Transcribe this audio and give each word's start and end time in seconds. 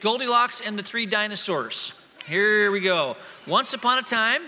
Goldilocks 0.00 0.60
and 0.60 0.78
the 0.78 0.82
Three 0.82 1.06
Dinosaurs. 1.06 1.94
Here 2.26 2.70
we 2.70 2.80
go. 2.80 3.16
Once 3.46 3.72
upon 3.72 3.98
a 3.98 4.02
time, 4.02 4.42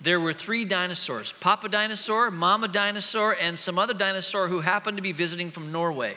there 0.00 0.18
were 0.18 0.32
three 0.32 0.64
dinosaurs 0.64 1.32
Papa 1.40 1.68
Dinosaur, 1.68 2.30
Mama 2.30 2.68
Dinosaur, 2.68 3.36
and 3.40 3.58
some 3.58 3.78
other 3.78 3.94
dinosaur 3.94 4.48
who 4.48 4.60
happened 4.60 4.96
to 4.96 5.02
be 5.02 5.12
visiting 5.12 5.50
from 5.50 5.70
Norway. 5.70 6.14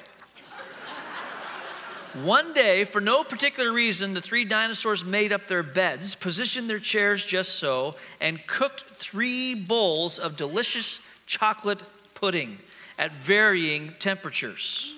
One 2.24 2.54
day, 2.54 2.86
for 2.86 3.02
no 3.02 3.26
particular 3.26 3.74
reason, 3.74 4.14
the 4.14 4.22
three 4.22 4.46
dinosaurs 4.46 5.04
made 5.04 5.34
up 5.34 5.48
their 5.50 5.64
beds, 5.64 6.16
positioned 6.16 6.70
their 6.70 6.80
chairs 6.80 7.26
just 7.26 7.58
so, 7.58 7.96
and 8.22 8.48
cooked 8.48 8.86
three 9.00 9.54
bowls 9.54 10.18
of 10.18 10.38
delicious 10.38 11.06
chocolate 11.26 11.84
pudding 12.14 12.58
at 12.98 13.12
varying 13.12 13.94
temperatures. 14.00 14.95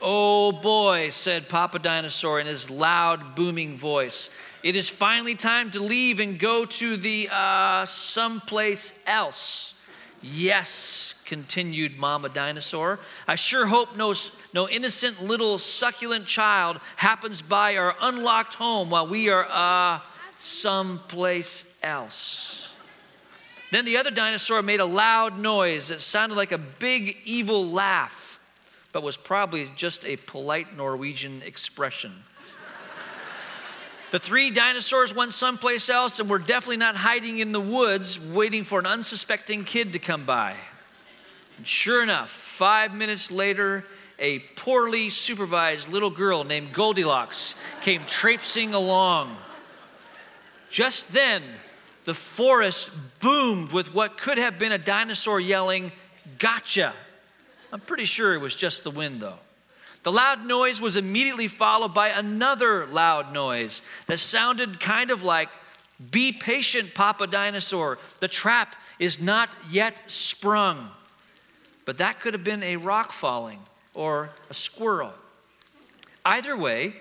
Oh 0.00 0.52
boy, 0.52 1.08
said 1.08 1.48
Papa 1.48 1.80
Dinosaur 1.80 2.38
in 2.38 2.46
his 2.46 2.70
loud, 2.70 3.34
booming 3.34 3.76
voice. 3.76 4.30
It 4.62 4.76
is 4.76 4.88
finally 4.88 5.34
time 5.34 5.70
to 5.70 5.80
leave 5.80 6.20
and 6.20 6.38
go 6.38 6.64
to 6.64 6.96
the 6.96 7.28
uh, 7.32 7.84
someplace 7.84 9.02
else. 9.06 9.74
Yes, 10.22 11.14
continued 11.24 11.96
Mama 11.96 12.28
Dinosaur. 12.28 13.00
I 13.26 13.34
sure 13.34 13.66
hope 13.66 13.96
no, 13.96 14.14
no 14.54 14.68
innocent 14.68 15.22
little 15.22 15.58
succulent 15.58 16.26
child 16.26 16.80
happens 16.96 17.42
by 17.42 17.76
our 17.76 17.94
unlocked 18.00 18.54
home 18.54 18.90
while 18.90 19.06
we 19.06 19.28
are 19.28 19.46
uh, 19.50 20.00
someplace 20.38 21.78
else. 21.82 22.74
Then 23.70 23.84
the 23.84 23.96
other 23.96 24.10
dinosaur 24.10 24.62
made 24.62 24.80
a 24.80 24.86
loud 24.86 25.38
noise 25.38 25.88
that 25.88 26.00
sounded 26.00 26.36
like 26.36 26.52
a 26.52 26.58
big 26.58 27.16
evil 27.24 27.68
laugh 27.68 28.27
but 28.92 29.02
was 29.02 29.16
probably 29.16 29.68
just 29.76 30.06
a 30.06 30.16
polite 30.16 30.76
Norwegian 30.76 31.42
expression. 31.42 32.12
The 34.10 34.18
three 34.18 34.50
dinosaurs 34.50 35.14
went 35.14 35.34
someplace 35.34 35.90
else 35.90 36.18
and 36.18 36.30
were 36.30 36.38
definitely 36.38 36.78
not 36.78 36.96
hiding 36.96 37.38
in 37.38 37.52
the 37.52 37.60
woods 37.60 38.18
waiting 38.18 38.64
for 38.64 38.78
an 38.78 38.86
unsuspecting 38.86 39.64
kid 39.64 39.92
to 39.92 39.98
come 39.98 40.24
by. 40.24 40.54
And 41.58 41.66
sure 41.66 42.02
enough, 42.02 42.30
five 42.30 42.94
minutes 42.94 43.30
later, 43.30 43.84
a 44.18 44.38
poorly 44.56 45.10
supervised 45.10 45.90
little 45.90 46.10
girl 46.10 46.42
named 46.42 46.72
Goldilocks 46.72 47.54
came 47.82 48.04
traipsing 48.06 48.72
along. 48.72 49.36
Just 50.70 51.12
then, 51.12 51.42
the 52.04 52.14
forest 52.14 52.90
boomed 53.20 53.72
with 53.72 53.94
what 53.94 54.16
could 54.16 54.38
have 54.38 54.58
been 54.58 54.72
a 54.72 54.78
dinosaur 54.78 55.38
yelling, 55.38 55.92
Gotcha! 56.38 56.94
I'm 57.72 57.80
pretty 57.80 58.04
sure 58.04 58.34
it 58.34 58.40
was 58.40 58.54
just 58.54 58.84
the 58.84 58.90
wind, 58.90 59.20
though. 59.20 59.38
The 60.02 60.12
loud 60.12 60.46
noise 60.46 60.80
was 60.80 60.96
immediately 60.96 61.48
followed 61.48 61.92
by 61.92 62.08
another 62.08 62.86
loud 62.86 63.32
noise 63.32 63.82
that 64.06 64.18
sounded 64.18 64.80
kind 64.80 65.10
of 65.10 65.22
like, 65.22 65.48
Be 66.10 66.32
patient, 66.32 66.94
Papa 66.94 67.26
Dinosaur. 67.26 67.98
The 68.20 68.28
trap 68.28 68.76
is 68.98 69.20
not 69.20 69.50
yet 69.70 70.10
sprung. 70.10 70.90
But 71.84 71.98
that 71.98 72.20
could 72.20 72.34
have 72.34 72.44
been 72.44 72.62
a 72.62 72.76
rock 72.76 73.12
falling 73.12 73.60
or 73.94 74.30
a 74.50 74.54
squirrel. 74.54 75.12
Either 76.24 76.56
way, 76.56 76.94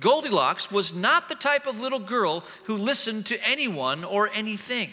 Goldilocks 0.00 0.70
was 0.70 0.94
not 0.94 1.28
the 1.28 1.34
type 1.34 1.66
of 1.66 1.80
little 1.80 1.98
girl 1.98 2.44
who 2.64 2.76
listened 2.76 3.26
to 3.26 3.46
anyone 3.46 4.04
or 4.04 4.28
anything. 4.34 4.90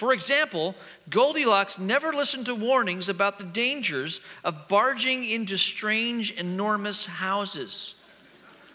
For 0.00 0.14
example, 0.14 0.74
Goldilocks 1.10 1.78
never 1.78 2.14
listened 2.14 2.46
to 2.46 2.54
warnings 2.54 3.10
about 3.10 3.38
the 3.38 3.44
dangers 3.44 4.22
of 4.42 4.66
barging 4.66 5.26
into 5.26 5.58
strange, 5.58 6.30
enormous 6.38 7.04
houses. 7.04 7.96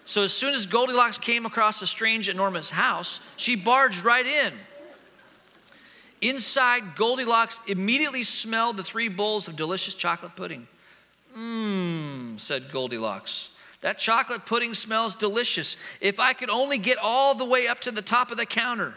So, 0.05 0.21
as 0.21 0.33
soon 0.33 0.53
as 0.53 0.67
Goldilocks 0.67 1.17
came 1.17 1.47
across 1.47 1.81
a 1.81 1.87
strange, 1.87 2.29
enormous 2.29 2.69
house, 2.69 3.21
she 3.37 3.55
barged 3.55 4.05
right 4.05 4.27
in. 4.27 4.53
Inside, 6.21 6.95
Goldilocks 6.95 7.59
immediately 7.65 8.21
smelled 8.21 8.77
the 8.77 8.83
three 8.83 9.07
bowls 9.07 9.47
of 9.47 9.55
delicious 9.55 9.95
chocolate 9.95 10.35
pudding. 10.35 10.67
Mmm, 11.35 12.39
said 12.39 12.71
Goldilocks. 12.71 13.57
That 13.81 13.97
chocolate 13.97 14.45
pudding 14.45 14.75
smells 14.75 15.15
delicious. 15.15 15.75
If 16.01 16.19
I 16.19 16.33
could 16.33 16.51
only 16.51 16.77
get 16.77 16.99
all 16.99 17.33
the 17.33 17.45
way 17.45 17.67
up 17.67 17.79
to 17.79 17.91
the 17.91 18.03
top 18.03 18.29
of 18.29 18.37
the 18.37 18.45
counter. 18.45 18.93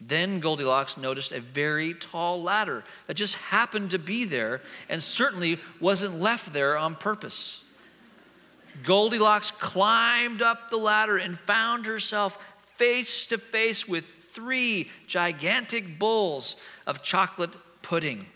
Then 0.00 0.40
Goldilocks 0.40 0.96
noticed 0.96 1.32
a 1.32 1.40
very 1.40 1.94
tall 1.94 2.42
ladder 2.42 2.84
that 3.06 3.14
just 3.14 3.36
happened 3.36 3.90
to 3.90 3.98
be 3.98 4.24
there 4.24 4.60
and 4.88 5.02
certainly 5.02 5.58
wasn't 5.80 6.20
left 6.20 6.52
there 6.52 6.76
on 6.76 6.94
purpose. 6.94 7.64
Goldilocks 8.82 9.50
climbed 9.50 10.42
up 10.42 10.70
the 10.70 10.76
ladder 10.76 11.16
and 11.16 11.38
found 11.38 11.86
herself 11.86 12.38
face 12.66 13.26
to 13.26 13.38
face 13.38 13.88
with 13.88 14.04
three 14.34 14.90
gigantic 15.06 15.98
bowls 15.98 16.56
of 16.86 17.02
chocolate 17.02 17.56
pudding. 17.80 18.26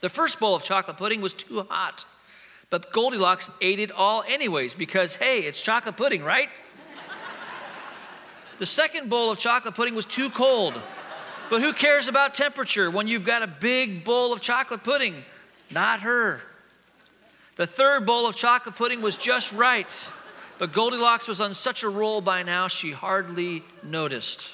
The 0.00 0.08
first 0.08 0.40
bowl 0.40 0.56
of 0.56 0.64
chocolate 0.64 0.96
pudding 0.96 1.20
was 1.20 1.34
too 1.34 1.62
hot, 1.68 2.04
but 2.68 2.92
Goldilocks 2.92 3.48
ate 3.60 3.78
it 3.78 3.92
all 3.92 4.24
anyways 4.28 4.74
because, 4.74 5.14
hey, 5.14 5.40
it's 5.40 5.60
chocolate 5.60 5.96
pudding, 5.96 6.24
right? 6.24 6.48
The 8.58 8.66
second 8.66 9.08
bowl 9.08 9.30
of 9.30 9.38
chocolate 9.38 9.74
pudding 9.74 9.94
was 9.94 10.04
too 10.04 10.30
cold. 10.30 10.74
But 11.48 11.62
who 11.62 11.72
cares 11.72 12.08
about 12.08 12.34
temperature 12.34 12.90
when 12.90 13.08
you've 13.08 13.24
got 13.24 13.42
a 13.42 13.46
big 13.46 14.04
bowl 14.04 14.32
of 14.32 14.40
chocolate 14.40 14.82
pudding? 14.82 15.24
Not 15.70 16.00
her. 16.00 16.40
The 17.56 17.66
third 17.66 18.04
bowl 18.04 18.28
of 18.28 18.36
chocolate 18.36 18.76
pudding 18.76 19.00
was 19.00 19.16
just 19.16 19.52
right. 19.52 20.10
But 20.58 20.72
Goldilocks 20.72 21.28
was 21.28 21.40
on 21.40 21.54
such 21.54 21.84
a 21.84 21.88
roll 21.88 22.20
by 22.20 22.42
now, 22.42 22.68
she 22.68 22.90
hardly 22.90 23.62
noticed. 23.82 24.50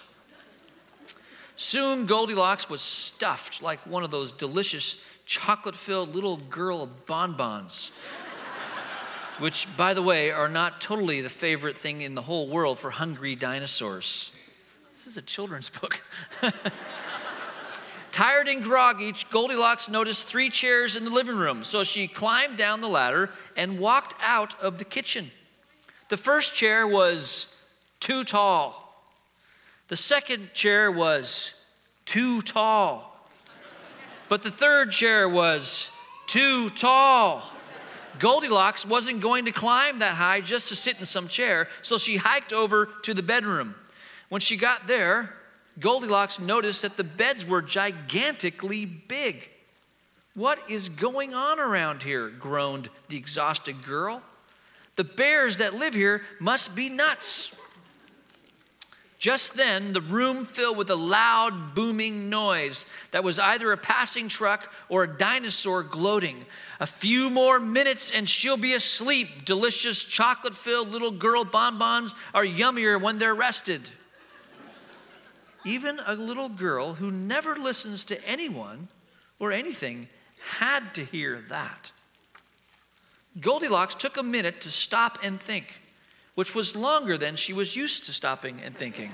Soon, 1.56 2.06
Goldilocks 2.06 2.69
was 2.69 2.82
stuffed 2.82 3.62
like 3.62 3.81
one 3.87 4.04
of 4.04 4.10
those 4.10 4.32
delicious 4.32 5.03
chocolate 5.25 5.75
filled 5.75 6.14
little 6.14 6.37
girl 6.37 6.87
bonbons 7.06 7.91
which, 9.38 9.68
by 9.76 9.94
the 9.94 10.02
way, 10.02 10.30
are 10.30 10.48
not 10.48 10.80
totally 10.80 11.20
the 11.20 11.30
favorite 11.30 11.76
thing 11.76 12.00
in 12.00 12.14
the 12.14 12.22
whole 12.22 12.48
world 12.48 12.78
for 12.78 12.90
hungry 12.90 13.34
dinosaurs. 13.34 14.34
This 14.92 15.06
is 15.06 15.16
a 15.16 15.22
children's 15.22 15.70
book. 15.70 16.00
Tired 18.12 18.46
and 18.46 18.62
groggy, 18.62 19.12
Goldilocks 19.30 19.88
noticed 19.88 20.26
three 20.28 20.48
chairs 20.48 20.94
in 20.94 21.04
the 21.04 21.10
living 21.10 21.34
room, 21.34 21.64
so 21.64 21.82
she 21.82 22.06
climbed 22.06 22.56
down 22.56 22.80
the 22.80 22.88
ladder 22.88 23.30
and 23.56 23.80
walked 23.80 24.14
out 24.22 24.60
of 24.62 24.78
the 24.78 24.84
kitchen. 24.84 25.32
The 26.10 26.16
first 26.16 26.54
chair 26.54 26.86
was 26.86 27.60
too 27.98 28.22
tall. 28.22 28.80
The 29.88 29.96
second 29.96 30.54
chair 30.54 30.92
was 30.92 31.60
too 32.04 32.40
tall. 32.42 33.28
But 34.28 34.42
the 34.42 34.50
third 34.50 34.92
chair 34.92 35.28
was 35.28 35.90
too 36.26 36.68
tall. 36.70 37.42
Goldilocks 38.19 38.86
wasn't 38.86 39.20
going 39.20 39.47
to 39.47 39.52
climb 39.52 39.98
that 39.98 40.16
high 40.16 40.41
just 40.41 40.69
to 40.69 40.76
sit 40.76 40.98
in 40.98 41.06
some 41.06 41.28
chair, 41.28 41.69
so 41.82 41.98
she 41.98 42.16
hiked 42.16 42.52
over 42.52 42.88
to 43.02 43.14
the 43.14 43.22
bedroom. 43.22 43.75
When 44.28 44.41
she 44.41 44.56
got 44.56 44.86
there, 44.86 45.34
Goldilocks 45.80 46.38
noticed 46.38 46.82
that 46.82 46.97
the 46.97 47.04
beds 47.04 47.47
were 47.47 47.62
gigantically 47.62 48.86
big. 48.86 49.48
What 50.34 50.70
is 50.70 50.88
going 50.88 51.34
on 51.34 51.60
around 51.60 52.02
here? 52.02 52.28
groaned 52.28 52.88
the 53.08 53.16
exhausted 53.16 53.84
girl. 53.84 54.22
The 54.96 55.04
bears 55.04 55.58
that 55.58 55.75
live 55.75 55.94
here 55.94 56.22
must 56.41 56.76
be 56.76 56.88
nuts. 56.88 57.56
Just 59.24 59.54
then, 59.54 59.94
the 59.94 60.02
room 60.02 60.44
filled 60.44 60.76
with 60.76 60.90
a 60.90 60.96
loud, 60.96 61.74
booming 61.74 62.28
noise 62.28 62.84
that 63.10 63.24
was 63.24 63.38
either 63.38 63.72
a 63.72 63.76
passing 63.78 64.28
truck 64.28 64.70
or 64.90 65.04
a 65.04 65.16
dinosaur 65.16 65.82
gloating. 65.82 66.44
A 66.78 66.84
few 66.84 67.30
more 67.30 67.58
minutes 67.58 68.10
and 68.10 68.28
she'll 68.28 68.58
be 68.58 68.74
asleep. 68.74 69.46
Delicious 69.46 70.04
chocolate 70.04 70.54
filled 70.54 70.90
little 70.90 71.10
girl 71.10 71.42
bonbons 71.42 72.14
are 72.34 72.44
yummier 72.44 73.00
when 73.00 73.16
they're 73.16 73.34
rested. 73.34 73.88
Even 75.64 76.00
a 76.06 76.16
little 76.16 76.50
girl 76.50 76.93
who 76.93 77.10
never 77.10 77.56
listens 77.56 78.04
to 78.04 78.28
anyone 78.28 78.88
or 79.38 79.52
anything 79.52 80.06
had 80.58 80.93
to 80.96 81.02
hear 81.02 81.43
that. 81.49 81.93
Goldilocks 83.40 83.94
took 83.94 84.19
a 84.19 84.22
minute 84.22 84.60
to 84.60 84.70
stop 84.70 85.19
and 85.22 85.40
think, 85.40 85.81
which 86.34 86.54
was 86.54 86.76
longer 86.76 87.16
than 87.16 87.36
she 87.36 87.52
was 87.52 87.76
used 87.76 88.06
to 88.06 88.12
stopping 88.12 88.60
and 88.64 88.76
thinking. 88.76 89.12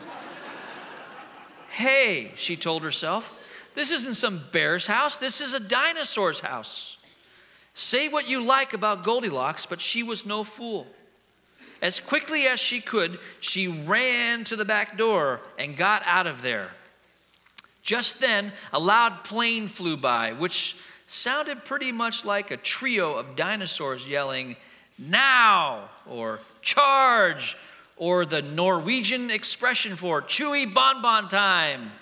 hey, 1.71 2.33
she 2.35 2.57
told 2.57 2.83
herself, 2.83 3.37
this 3.75 3.91
isn't 3.93 4.15
some 4.15 4.41
bear's 4.53 4.87
house, 4.87 5.17
this 5.17 5.41
is 5.41 5.55
a 5.55 5.61
dinosaur's 5.61 6.41
house. 6.41 6.99
Say 7.75 8.09
what 8.09 8.29
you 8.29 8.43
like 8.43 8.73
about 8.73 9.05
Goldilocks, 9.05 9.65
but 9.67 9.81
she 9.81 10.03
was 10.03 10.27
no 10.27 10.45
fool. 10.45 10.87
As 11.83 12.01
quickly 12.01 12.47
as 12.47 12.61
she 12.61 12.81
could, 12.81 13.19
she 13.39 13.69
ran 13.69 14.45
to 14.45 14.57
the 14.57 14.65
back 14.65 14.99
door 14.99 15.41
and 15.59 15.77
got 15.77 16.03
out 16.05 16.27
of 16.27 16.43
there. 16.43 16.71
Just 17.83 18.21
then, 18.21 18.53
a 18.73 18.79
loud 18.79 19.25
plane 19.25 19.67
flew 19.67 19.97
by, 19.97 20.33
which 20.33 20.77
sounded 21.07 21.65
pretty 21.65 21.91
much 21.91 22.25
like 22.25 22.51
a 22.51 22.57
trio 22.57 23.15
of 23.15 23.35
dinosaurs 23.35 24.09
yelling, 24.09 24.57
Now! 25.01 25.89
or 26.11 26.41
charge, 26.61 27.57
or 27.97 28.27
the 28.27 28.43
Norwegian 28.43 29.31
expression 29.31 29.97
for 29.97 30.21
chewy 30.21 30.73
bonbon 30.73 31.29
time. 31.29 31.93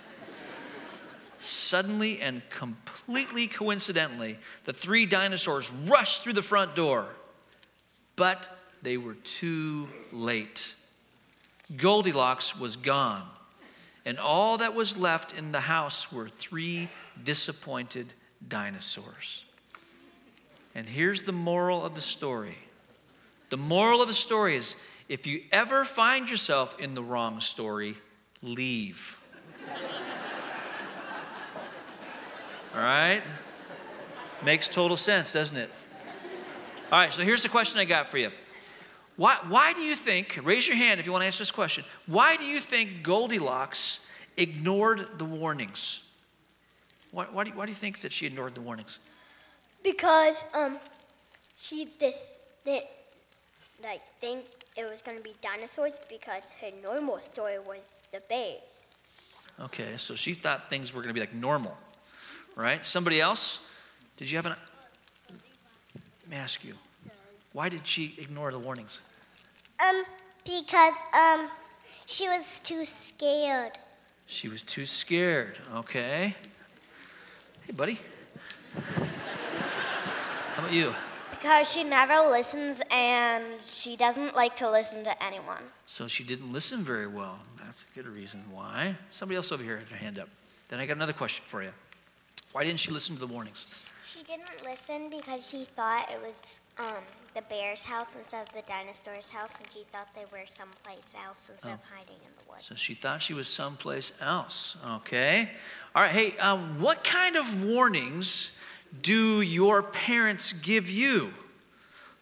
Suddenly 1.39 2.21
and 2.21 2.43
completely 2.50 3.47
coincidentally, 3.47 4.39
the 4.65 4.73
three 4.73 5.06
dinosaurs 5.06 5.71
rushed 5.71 6.23
through 6.23 6.33
the 6.33 6.43
front 6.43 6.75
door, 6.75 7.06
but 8.17 8.49
they 8.83 8.97
were 8.97 9.15
too 9.15 9.89
late. 10.12 10.75
Goldilocks 11.77 12.59
was 12.59 12.77
gone, 12.77 13.23
and 14.05 14.19
all 14.19 14.59
that 14.59 14.75
was 14.75 14.97
left 14.97 15.37
in 15.39 15.53
the 15.53 15.61
house 15.61 16.11
were 16.12 16.29
three 16.29 16.89
disappointed 17.23 18.12
dinosaurs. 18.47 19.45
And 20.75 20.89
here's 20.89 21.23
the 21.23 21.33
moral 21.33 21.85
of 21.85 21.95
the 21.95 22.00
story 22.00 22.56
the 23.50 23.56
moral 23.56 24.03
of 24.03 24.09
the 24.09 24.15
story 24.15 24.56
is 24.56 24.77
if 25.09 25.27
you 25.27 25.43
ever 25.53 25.85
find 25.85 26.29
yourself 26.29 26.79
in 26.79 26.95
the 26.95 27.03
wrong 27.03 27.41
story, 27.41 27.97
leave. 28.43 29.19
All 32.75 32.81
right? 32.81 33.23
Makes 34.45 34.69
total 34.69 34.97
sense, 34.97 35.33
doesn't 35.33 35.56
it? 35.56 35.71
All 36.93 36.99
right, 36.99 37.12
so 37.12 37.23
here's 37.23 37.43
the 37.43 37.49
question 37.49 37.79
I 37.81 37.85
got 37.85 38.06
for 38.06 38.19
you. 38.19 38.31
Why, 39.17 39.37
why 39.49 39.73
do 39.73 39.81
you 39.81 39.97
think, 39.97 40.39
raise 40.45 40.69
your 40.69 40.77
hand 40.77 41.00
if 41.00 41.06
you 41.06 41.12
want 41.12 41.23
to 41.23 41.27
answer 41.27 41.41
this 41.41 41.50
question, 41.50 41.85
why 42.06 42.37
do 42.37 42.45
you 42.45 42.61
think 42.61 43.03
Goldilocks 43.03 44.06
ignored 44.37 45.19
the 45.19 45.25
warnings? 45.25 46.03
Why, 47.11 47.25
why, 47.25 47.45
do, 47.45 47.50
you, 47.50 47.56
why 47.56 47.67
do 47.67 47.73
you 47.73 47.77
think 47.77 48.00
that 48.03 48.12
she 48.12 48.27
ignored 48.27 48.55
the 48.55 48.61
warnings? 48.61 49.00
Because 49.83 50.37
um, 50.55 50.79
she 51.61 51.89
this 51.99 52.15
did 52.65 52.85
like 53.83 54.03
think 54.21 54.45
it 54.77 54.85
was 54.85 55.01
gonna 55.03 55.21
be 55.21 55.35
dinosaurs 55.43 55.95
because 56.09 56.43
her 56.61 56.71
normal 56.83 57.19
story 57.21 57.59
was 57.59 57.81
the 58.13 58.21
bears. 58.29 58.61
Okay, 59.61 59.97
so 59.97 60.15
she 60.15 60.35
thought 60.35 60.71
things 60.71 60.95
were 60.95 61.03
going 61.03 61.09
to 61.09 61.15
be 61.15 61.21
like 61.21 61.35
normal, 61.35 61.77
right? 62.55 62.85
Somebody 62.87 63.21
else? 63.21 63.67
Did 64.17 64.31
you 64.31 64.37
have 64.37 64.47
an. 64.47 64.55
Let 65.29 66.31
me 66.31 66.37
ask 66.37 66.65
you. 66.65 66.75
Why 67.53 67.69
did 67.69 67.87
she 67.87 68.15
ignore 68.19 68.53
the 68.53 68.59
warnings? 68.59 69.01
Um, 69.85 70.05
because 70.45 70.95
um, 71.13 71.49
she 72.07 72.29
was 72.29 72.61
too 72.61 72.85
scared. 72.85 73.73
She 74.27 74.49
was 74.49 74.63
too 74.63 74.87
scared. 74.87 75.57
Okay. 75.75 76.37
Hey, 77.67 77.73
buddy. 77.73 77.99
How 80.55 80.63
about 80.63 80.73
you? 80.73 80.95
Because 81.40 81.70
she 81.70 81.85
never 81.85 82.29
listens 82.29 82.82
and 82.90 83.44
she 83.64 83.96
doesn't 83.96 84.35
like 84.35 84.56
to 84.56 84.70
listen 84.70 85.05
to 85.05 85.23
anyone. 85.23 85.62
So 85.87 86.08
she 86.08 86.25
didn't 86.25 86.52
listen 86.52 86.82
very 86.82 87.06
well. 87.06 87.38
That's 87.64 87.85
a 87.85 87.94
good 87.94 88.08
reason 88.08 88.43
why. 88.50 88.96
Somebody 89.11 89.37
else 89.37 89.52
over 89.52 89.62
here 89.62 89.76
had 89.76 89.88
their 89.88 89.99
hand 89.99 90.19
up. 90.19 90.29
Then 90.69 90.81
I 90.81 90.87
got 90.87 90.96
another 90.96 91.12
question 91.12 91.44
for 91.46 91.62
you. 91.62 91.70
Why 92.52 92.64
didn't 92.64 92.81
she 92.81 92.90
listen 92.90 93.14
to 93.14 93.20
the 93.20 93.26
warnings? 93.26 93.67
She 94.05 94.23
didn't 94.25 94.64
listen 94.64 95.11
because 95.11 95.46
she 95.46 95.64
thought 95.76 96.11
it 96.11 96.19
was 96.20 96.61
um, 96.79 97.02
the 97.35 97.43
bear's 97.43 97.82
house 97.82 98.17
instead 98.17 98.49
of 98.49 98.55
the 98.55 98.62
dinosaur's 98.62 99.29
house, 99.29 99.58
and 99.58 99.70
she 99.70 99.85
thought 99.93 100.08
they 100.14 100.25
were 100.32 100.44
someplace 100.52 101.14
else 101.26 101.50
instead 101.52 101.75
of 101.75 101.81
hiding 101.94 102.17
in 102.17 102.32
the 102.38 102.50
woods. 102.50 102.64
So 102.64 102.75
she 102.75 102.94
thought 102.94 103.20
she 103.20 103.35
was 103.35 103.49
someplace 103.49 104.12
else. 104.23 104.76
Okay. 104.96 105.50
All 105.94 106.02
right. 106.02 106.11
Hey, 106.11 106.38
um, 106.38 106.81
what 106.81 107.05
kind 107.05 107.37
of 107.37 107.64
warnings 107.64 108.58
do 109.02 109.40
your 109.40 109.82
parents 109.82 110.52
give 110.52 110.90
you? 110.90 111.32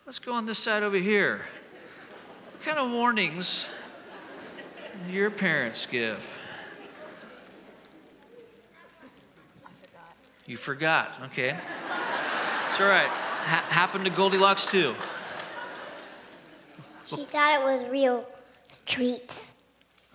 Let's 0.04 0.18
go 0.18 0.32
on 0.32 0.46
this 0.46 0.58
side 0.58 0.82
over 0.82 0.96
here. 0.96 1.46
What 2.52 2.62
kind 2.62 2.78
of 2.78 2.92
warnings 2.92 3.66
do 5.06 5.12
your 5.12 5.30
parents 5.30 5.86
give? 5.86 6.24
You 10.46 10.56
forgot. 10.56 11.16
Okay. 11.24 11.56
It's 12.66 12.80
all 12.80 12.86
right. 12.86 13.08
Ha- 13.08 13.66
happened 13.68 14.04
to 14.04 14.10
Goldilocks 14.10 14.66
too. 14.66 14.94
She 17.04 17.24
thought 17.24 17.60
it 17.60 17.64
was 17.64 17.84
real 17.90 18.24
treats. 18.86 19.52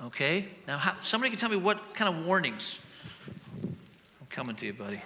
Okay. 0.06 0.48
Now, 0.68 0.78
how, 0.78 0.96
somebody 1.00 1.32
can 1.32 1.40
tell 1.40 1.50
me 1.50 1.58
what 1.58 1.94
kind 1.94 2.14
of 2.14 2.26
warnings. 2.26 2.80
I'm 3.64 4.28
coming 4.30 4.56
to 4.56 4.66
you, 4.66 4.74
buddy. 4.74 5.02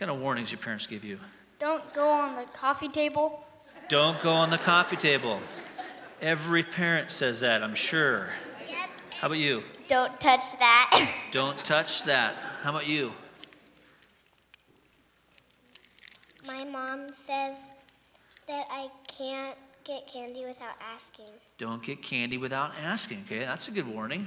What 0.00 0.06
kind 0.06 0.16
of 0.16 0.22
warnings 0.22 0.50
your 0.50 0.58
parents 0.58 0.86
give 0.86 1.04
you? 1.04 1.18
Don't 1.58 1.92
go 1.92 2.08
on 2.08 2.34
the 2.34 2.50
coffee 2.52 2.88
table. 2.88 3.44
Don't 3.90 4.18
go 4.22 4.30
on 4.30 4.48
the 4.48 4.56
coffee 4.56 4.96
table. 4.96 5.38
Every 6.22 6.62
parent 6.62 7.10
says 7.10 7.40
that, 7.40 7.62
I'm 7.62 7.74
sure. 7.74 8.30
How 9.18 9.26
about 9.26 9.36
you? 9.36 9.62
Don't 9.88 10.18
touch 10.18 10.58
that. 10.58 11.10
Don't 11.32 11.62
touch 11.62 12.04
that. 12.04 12.34
How 12.62 12.70
about 12.70 12.86
you? 12.86 13.12
My 16.46 16.64
mom 16.64 17.08
says 17.26 17.58
that 18.48 18.64
I 18.70 18.88
can't 19.06 19.58
get 19.84 20.10
candy 20.10 20.46
without 20.46 20.76
asking. 20.80 21.34
Don't 21.58 21.82
get 21.82 22.02
candy 22.02 22.38
without 22.38 22.72
asking. 22.82 23.24
Okay, 23.26 23.40
that's 23.40 23.68
a 23.68 23.70
good 23.70 23.86
warning. 23.86 24.26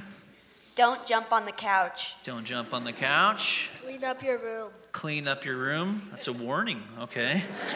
Don't 0.76 1.04
jump 1.08 1.32
on 1.34 1.46
the 1.46 1.52
couch. 1.52 2.14
Don't 2.22 2.46
jump 2.46 2.76
on 2.76 2.84
the 2.84 2.94
couch. 2.94 3.72
Clean 3.82 4.04
up 4.04 4.22
your 4.22 4.38
room. 4.38 4.70
Clean 4.94 5.28
up 5.28 5.44
your 5.44 5.58
room. 5.58 6.08
That's 6.12 6.28
a 6.28 6.34
warning. 6.34 6.82
Okay. 7.02 7.44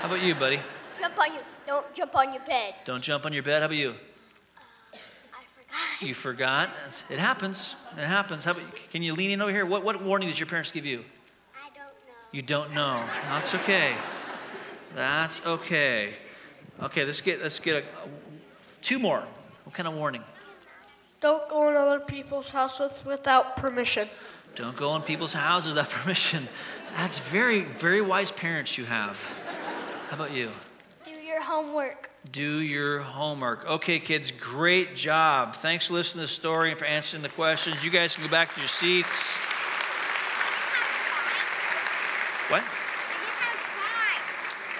How 0.00 0.06
about 0.06 0.22
you, 0.22 0.34
buddy? 0.34 0.58
Jump 0.98 1.18
on 1.18 1.34
you. 1.34 1.40
Don't 1.66 1.94
jump 1.94 2.16
on 2.16 2.32
your 2.32 2.42
bed. 2.44 2.74
Don't 2.84 3.02
jump 3.02 3.26
on 3.26 3.32
your 3.32 3.42
bed. 3.42 3.60
How 3.60 3.66
about 3.66 3.76
you? 3.76 3.90
Uh, 3.90 3.92
I 4.94 5.44
forgot. 5.54 6.08
You 6.08 6.14
forgot. 6.14 6.70
It 7.10 7.18
happens. 7.18 7.76
It 7.96 8.06
happens. 8.06 8.44
How 8.44 8.52
about, 8.52 8.64
can 8.90 9.02
you 9.02 9.12
lean 9.12 9.30
in 9.30 9.42
over 9.42 9.50
here? 9.52 9.66
What, 9.66 9.84
what 9.84 10.02
warning 10.02 10.28
did 10.28 10.40
your 10.40 10.46
parents 10.46 10.70
give 10.70 10.86
you? 10.86 11.04
I 11.54 11.68
don't 11.76 11.86
know. 11.86 12.14
You 12.32 12.42
don't 12.42 12.72
know. 12.72 13.04
That's 13.28 13.54
okay. 13.54 13.94
That's 14.94 15.46
okay. 15.46 16.14
Okay, 16.82 17.04
let's 17.04 17.20
get 17.20 17.42
let's 17.42 17.60
get 17.60 17.84
a, 17.84 17.86
two 18.80 18.98
more. 18.98 19.22
What 19.64 19.74
kind 19.74 19.86
of 19.86 19.94
warning? 19.94 20.22
Don't 21.20 21.48
go 21.48 21.68
in 21.68 21.76
other 21.76 22.00
people's 22.00 22.50
houses 22.50 23.02
without 23.04 23.56
permission. 23.56 24.08
Don't 24.56 24.74
go 24.74 24.96
in 24.96 25.02
people's 25.02 25.34
houses 25.34 25.74
without 25.74 25.90
permission. 25.90 26.48
That's 26.96 27.18
very 27.18 27.60
very 27.60 28.00
wise 28.00 28.32
parents 28.32 28.76
you 28.78 28.86
have. 28.86 29.22
How 30.08 30.16
about 30.16 30.32
you? 30.32 30.50
Do 31.04 31.10
your 31.10 31.42
homework. 31.42 32.10
Do 32.32 32.60
your 32.60 33.00
homework. 33.00 33.66
Okay, 33.66 33.98
kids, 33.98 34.30
great 34.30 34.96
job. 34.96 35.54
Thanks 35.54 35.86
for 35.86 35.92
listening 35.94 36.22
to 36.22 36.24
the 36.24 36.32
story 36.32 36.70
and 36.70 36.78
for 36.78 36.86
answering 36.86 37.22
the 37.22 37.28
questions. 37.28 37.84
You 37.84 37.90
guys 37.90 38.16
can 38.16 38.24
go 38.24 38.30
back 38.30 38.54
to 38.54 38.60
your 38.60 38.68
seats. 38.68 39.36
What? 42.48 42.64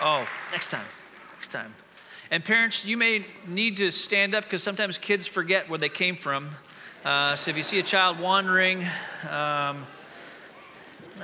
Oh, 0.00 0.26
next 0.52 0.70
time. 0.70 0.86
Next 1.34 1.48
time. 1.48 1.74
And 2.30 2.44
parents, 2.44 2.84
you 2.84 2.96
may 2.96 3.26
need 3.46 3.76
to 3.76 3.90
stand 3.90 4.34
up 4.34 4.44
because 4.44 4.62
sometimes 4.62 4.96
kids 4.98 5.26
forget 5.26 5.68
where 5.68 5.78
they 5.78 5.88
came 5.88 6.16
from. 6.16 6.50
Uh, 7.06 7.36
so 7.36 7.52
if 7.52 7.56
you 7.56 7.62
see 7.62 7.78
a 7.78 7.84
child 7.84 8.18
wandering, 8.18 8.84
um, 9.30 9.86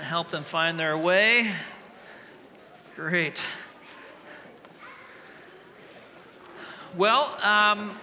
help 0.01 0.31
them 0.31 0.45
find 0.45 0.79
their 0.79 0.97
way. 0.97 1.51
Great. 2.95 3.45
Well, 6.97 7.37
um, 7.43 7.99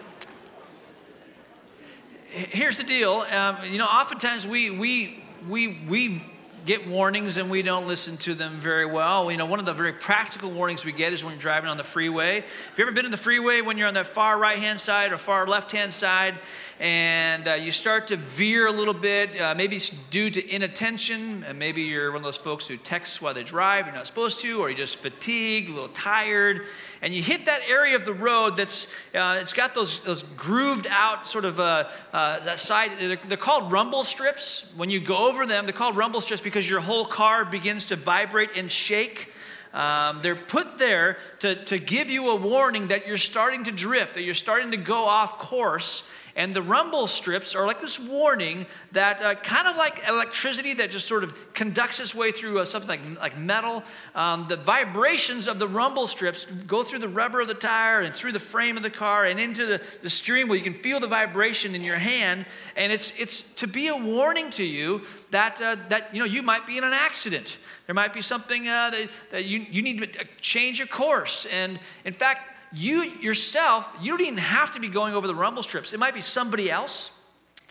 here's 2.28 2.80
the 2.80 2.84
deal. 2.84 3.26
Um, 3.32 3.56
you 3.64 3.78
know, 3.78 3.86
oftentimes 3.86 4.46
we 4.46 4.70
we 4.72 5.24
we 5.48 5.80
we 5.88 6.22
get 6.66 6.88
warnings 6.88 7.38
and 7.38 7.50
we 7.50 7.62
don't 7.62 7.88
listen 7.88 8.18
to 8.18 8.34
them 8.34 8.60
very 8.60 8.86
well. 8.86 9.32
You 9.32 9.38
know, 9.38 9.46
one 9.46 9.60
of 9.60 9.66
the 9.66 9.74
very 9.74 9.94
practical 9.94 10.52
warnings 10.52 10.86
we 10.86 10.92
get 10.92 11.14
is 11.14 11.24
when 11.24 11.34
you're 11.34 11.42
driving 11.42 11.70
on 11.70 11.78
the 11.78 11.84
freeway. 11.84 12.42
Have 12.42 12.78
you 12.78 12.84
ever 12.84 12.92
been 12.92 13.06
in 13.06 13.12
the 13.12 13.18
freeway 13.18 13.62
when 13.62 13.78
you're 13.78 13.88
on 13.88 13.94
the 13.94 14.04
far 14.04 14.38
right 14.38 14.60
hand 14.60 14.80
side 14.80 15.12
or 15.12 15.18
far 15.18 15.48
left 15.48 15.72
hand 15.72 15.94
side 15.94 16.36
and 16.80 17.48
uh, 17.48 17.54
you 17.54 17.72
start 17.72 18.08
to 18.08 18.16
veer 18.16 18.68
a 18.68 18.72
little 18.72 18.94
bit? 18.94 19.40
Uh, 19.40 19.54
maybe 19.56 19.76
it's 19.76 19.90
due 19.90 20.30
to 20.30 20.56
inattention, 20.56 21.44
and 21.48 21.60
maybe 21.60 21.82
you're 21.82 22.12
one 22.12 22.20
of 22.20 22.24
those 22.24 22.38
folks 22.38 22.68
who 22.68 22.78
texts 22.78 23.22
while 23.22 23.34
they 23.34 23.44
drive, 23.44 23.86
you're 23.86 23.96
not 23.96 24.08
supposed 24.08 24.40
to, 24.42 24.62
or 24.62 24.70
you're 24.70 24.78
just 24.78 24.98
fatigued, 24.98 25.70
a 25.70 25.74
little 25.74 25.90
tired, 25.90 26.66
and 27.02 27.14
you 27.14 27.22
hit 27.22 27.46
that 27.46 27.62
area 27.68 27.96
of 27.96 28.06
the 28.06 28.14
road 28.14 28.58
that's 28.58 28.94
uh, 29.16 29.38
it's 29.42 29.54
got 29.54 29.74
those 29.74 30.04
those 30.04 30.24
grooved 30.24 30.88
out 30.90 31.28
sort 31.28 31.46
of 31.46 31.60
uh, 31.60 31.90
uh, 32.12 32.40
that 32.46 32.60
side. 32.60 32.92
They're, 33.00 33.16
they're 33.16 33.38
called 33.38 33.72
rumble 33.72 34.04
strips. 34.04 34.74
When 34.76 34.90
you 34.90 35.00
go 35.00 35.30
over 35.30 35.46
them, 35.46 35.66
they're 35.66 35.74
called 35.74 35.96
rumble 35.96 36.22
strips 36.22 36.42
because 36.42 36.70
your 36.70 36.82
whole 36.82 37.06
car 37.06 37.46
begins 37.46 37.86
to 37.86 37.96
vibrate 37.96 38.52
and 38.56 38.72
shake. 38.72 39.34
Um, 39.74 40.20
they're 40.24 40.36
put 40.36 40.80
there 40.80 41.18
to, 41.40 41.56
to 41.66 41.78
give 41.78 42.10
you 42.10 42.32
a 42.32 42.36
warning 42.36 42.88
that 42.88 43.08
you're 43.08 43.20
starting 43.20 43.66
to 43.66 43.72
drift, 43.72 44.16
that 44.16 44.24
you're 44.24 44.34
starting 44.34 44.72
to 44.72 44.78
go 44.78 45.06
off 45.06 45.38
course. 45.38 46.12
And 46.40 46.54
the 46.54 46.62
rumble 46.62 47.08
strips 47.08 47.54
are 47.54 47.68
like 47.68 47.82
this 47.82 48.00
warning 48.00 48.66
that 48.94 49.22
uh, 49.22 49.36
kind 49.36 49.68
of 49.68 49.76
like 49.76 50.02
electricity 50.08 50.74
that 50.76 50.90
just 50.90 51.06
sort 51.06 51.26
of 51.26 51.54
conducts 51.54 52.00
its 52.00 52.16
way 52.16 52.32
through 52.32 52.60
uh, 52.60 52.66
something 52.66 52.88
like, 52.88 53.20
like 53.20 53.38
metal. 53.38 53.84
Um, 54.16 54.46
the 54.48 54.56
vibrations 54.56 55.50
of 55.50 55.60
the 55.60 55.68
rumble 55.68 56.08
strips 56.08 56.46
go 56.46 56.82
through 56.82 57.00
the 57.00 57.10
rubber 57.10 57.42
of 57.42 57.50
the 57.50 57.56
tire 57.56 58.00
and 58.00 58.16
through 58.16 58.32
the 58.32 58.40
frame 58.40 58.78
of 58.78 58.84
the 58.84 58.90
car 58.90 59.26
and 59.26 59.38
into 59.38 59.66
the, 59.66 59.82
the 60.02 60.10
steering 60.10 60.48
wheel. 60.48 60.56
You 60.56 60.64
can 60.64 60.74
feel 60.74 61.02
the 61.02 61.08
vibration 61.08 61.76
in 61.76 61.84
your 61.84 61.98
hand. 61.98 62.46
And 62.78 62.94
it's, 62.94 63.20
it's 63.20 63.54
to 63.56 63.68
be 63.68 63.90
a 63.90 63.98
warning 63.98 64.50
to 64.52 64.64
you 64.64 65.02
that, 65.32 65.62
uh, 65.62 65.76
that 65.90 66.16
you, 66.16 66.20
know, 66.20 66.26
you 66.26 66.42
might 66.42 66.66
be 66.66 66.78
in 66.78 66.86
an 66.86 66.94
accident. 66.94 67.58
There 67.86 67.94
might 67.96 68.14
be 68.14 68.22
something 68.22 68.66
uh, 68.66 68.92
that, 68.92 69.10
that 69.32 69.44
you, 69.44 69.66
you 69.70 69.82
need 69.82 70.14
to 70.14 70.26
change 70.40 70.80
your 70.80 70.88
course. 70.88 71.48
And 71.48 71.82
in 72.06 72.14
fact, 72.14 72.49
you 72.72 73.04
yourself, 73.04 73.96
you 74.02 74.12
don't 74.12 74.22
even 74.22 74.38
have 74.38 74.74
to 74.74 74.80
be 74.80 74.88
going 74.88 75.14
over 75.14 75.28
the 75.28 75.36
rumble 75.36 75.64
strips. 75.64 75.94
It 75.94 76.00
might 76.00 76.14
be 76.14 76.22
somebody 76.22 76.70
else. 76.70 77.16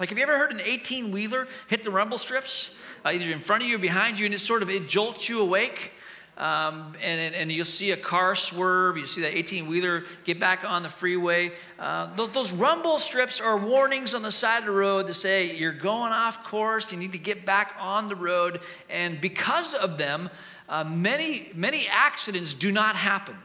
Like, 0.00 0.11
have 0.11 0.19
you 0.19 0.23
ever 0.23 0.38
heard 0.38 0.52
an 0.52 0.61
18 0.61 1.11
wheeler 1.11 1.49
hit 1.69 1.83
the 1.83 1.90
rumble 1.90 2.19
strips, 2.19 2.81
uh, 3.05 3.11
either 3.11 3.31
in 3.31 3.40
front 3.40 3.62
of 3.64 3.69
you 3.69 3.76
or 3.76 3.81
behind 3.81 4.19
you, 4.19 4.26
and 4.26 4.35
it 4.35 4.38
sort 4.38 4.62
of 4.62 4.71
it 4.71 4.88
jolts 4.88 5.28
you 5.28 5.40
awake? 5.40 5.93
Um, 6.37 6.95
and, 7.02 7.35
and 7.35 7.50
you'll 7.50 7.64
see 7.64 7.90
a 7.90 7.97
car 7.97 8.37
swerve, 8.37 8.97
you 8.97 9.09
see 9.09 9.23
that 9.23 9.37
18 9.37 9.67
wheeler 9.67 10.05
get 10.23 10.38
back 10.38 10.62
on 10.62 10.85
the 10.85 10.88
freeway. 10.88 11.50
Uh, 11.81 12.14
those, 12.14 12.28
those, 12.28 12.52
rumble 12.52 13.00
strips 13.00 13.40
are 13.40 13.57
warnings 13.57 14.14
on 14.14 14.23
the 14.23 14.31
side 14.31 14.61
of 14.61 14.67
the 14.67 14.71
road 14.71 15.09
to 15.09 15.14
say 15.14 15.57
you're 15.57 15.73
going 15.73 16.12
off 16.12 16.45
course, 16.45 16.93
you 16.93 16.99
need 16.99 17.11
to 17.11 17.19
get 17.19 17.45
back 17.45 17.75
on 17.81 18.07
the 18.07 18.14
road. 18.14 18.61
And 18.88 19.21
because 19.21 19.75
of 19.75 19.99
them, 19.99 20.31
uh, 20.69 20.85
many, 20.85 21.50
many 21.57 21.88
accidents 21.90 22.55
do 22.55 22.71
not 22.71 22.95
happen. 22.95 23.37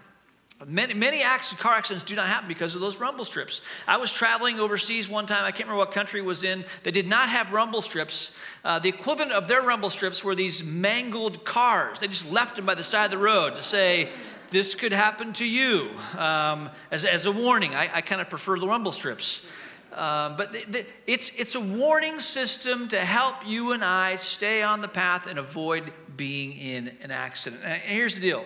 Many, 0.67 0.93
many 0.93 1.23
accidents, 1.23 1.61
car 1.61 1.73
accidents 1.73 2.03
do 2.03 2.15
not 2.15 2.27
happen 2.27 2.47
because 2.47 2.75
of 2.75 2.81
those 2.81 2.99
rumble 2.99 3.25
strips. 3.25 3.61
I 3.87 3.97
was 3.97 4.11
traveling 4.11 4.59
overseas 4.59 5.09
one 5.09 5.25
time, 5.25 5.43
I 5.43 5.51
can't 5.51 5.67
remember 5.67 5.79
what 5.79 5.91
country 5.91 6.21
was 6.21 6.43
in, 6.43 6.63
they 6.83 6.91
did 6.91 7.07
not 7.07 7.29
have 7.29 7.53
rumble 7.53 7.81
strips. 7.81 8.37
Uh, 8.63 8.79
the 8.79 8.89
equivalent 8.89 9.31
of 9.31 9.47
their 9.47 9.61
rumble 9.61 9.89
strips 9.89 10.23
were 10.23 10.35
these 10.35 10.63
mangled 10.63 11.43
cars. 11.43 11.99
They 11.99 12.07
just 12.07 12.31
left 12.31 12.55
them 12.55 12.65
by 12.65 12.75
the 12.75 12.83
side 12.83 13.05
of 13.05 13.11
the 13.11 13.17
road 13.17 13.55
to 13.55 13.63
say, 13.63 14.09
this 14.51 14.75
could 14.75 14.91
happen 14.91 15.33
to 15.33 15.47
you 15.47 15.89
um, 16.17 16.69
as, 16.91 17.05
as 17.05 17.25
a 17.25 17.31
warning. 17.31 17.73
I, 17.73 17.89
I 17.95 18.01
kind 18.01 18.21
of 18.21 18.29
prefer 18.29 18.59
the 18.59 18.67
rumble 18.67 18.91
strips. 18.91 19.51
Uh, 19.91 20.35
but 20.37 20.53
the, 20.53 20.65
the, 20.65 20.85
it's, 21.07 21.35
it's 21.37 21.55
a 21.55 21.59
warning 21.59 22.19
system 22.19 22.87
to 22.89 22.99
help 22.99 23.47
you 23.47 23.73
and 23.73 23.83
I 23.83 24.15
stay 24.15 24.61
on 24.61 24.81
the 24.81 24.87
path 24.87 25.27
and 25.27 25.37
avoid 25.39 25.91
being 26.15 26.53
in 26.53 26.91
an 27.01 27.11
accident. 27.11 27.63
And 27.63 27.81
here's 27.81 28.15
the 28.15 28.21
deal 28.21 28.45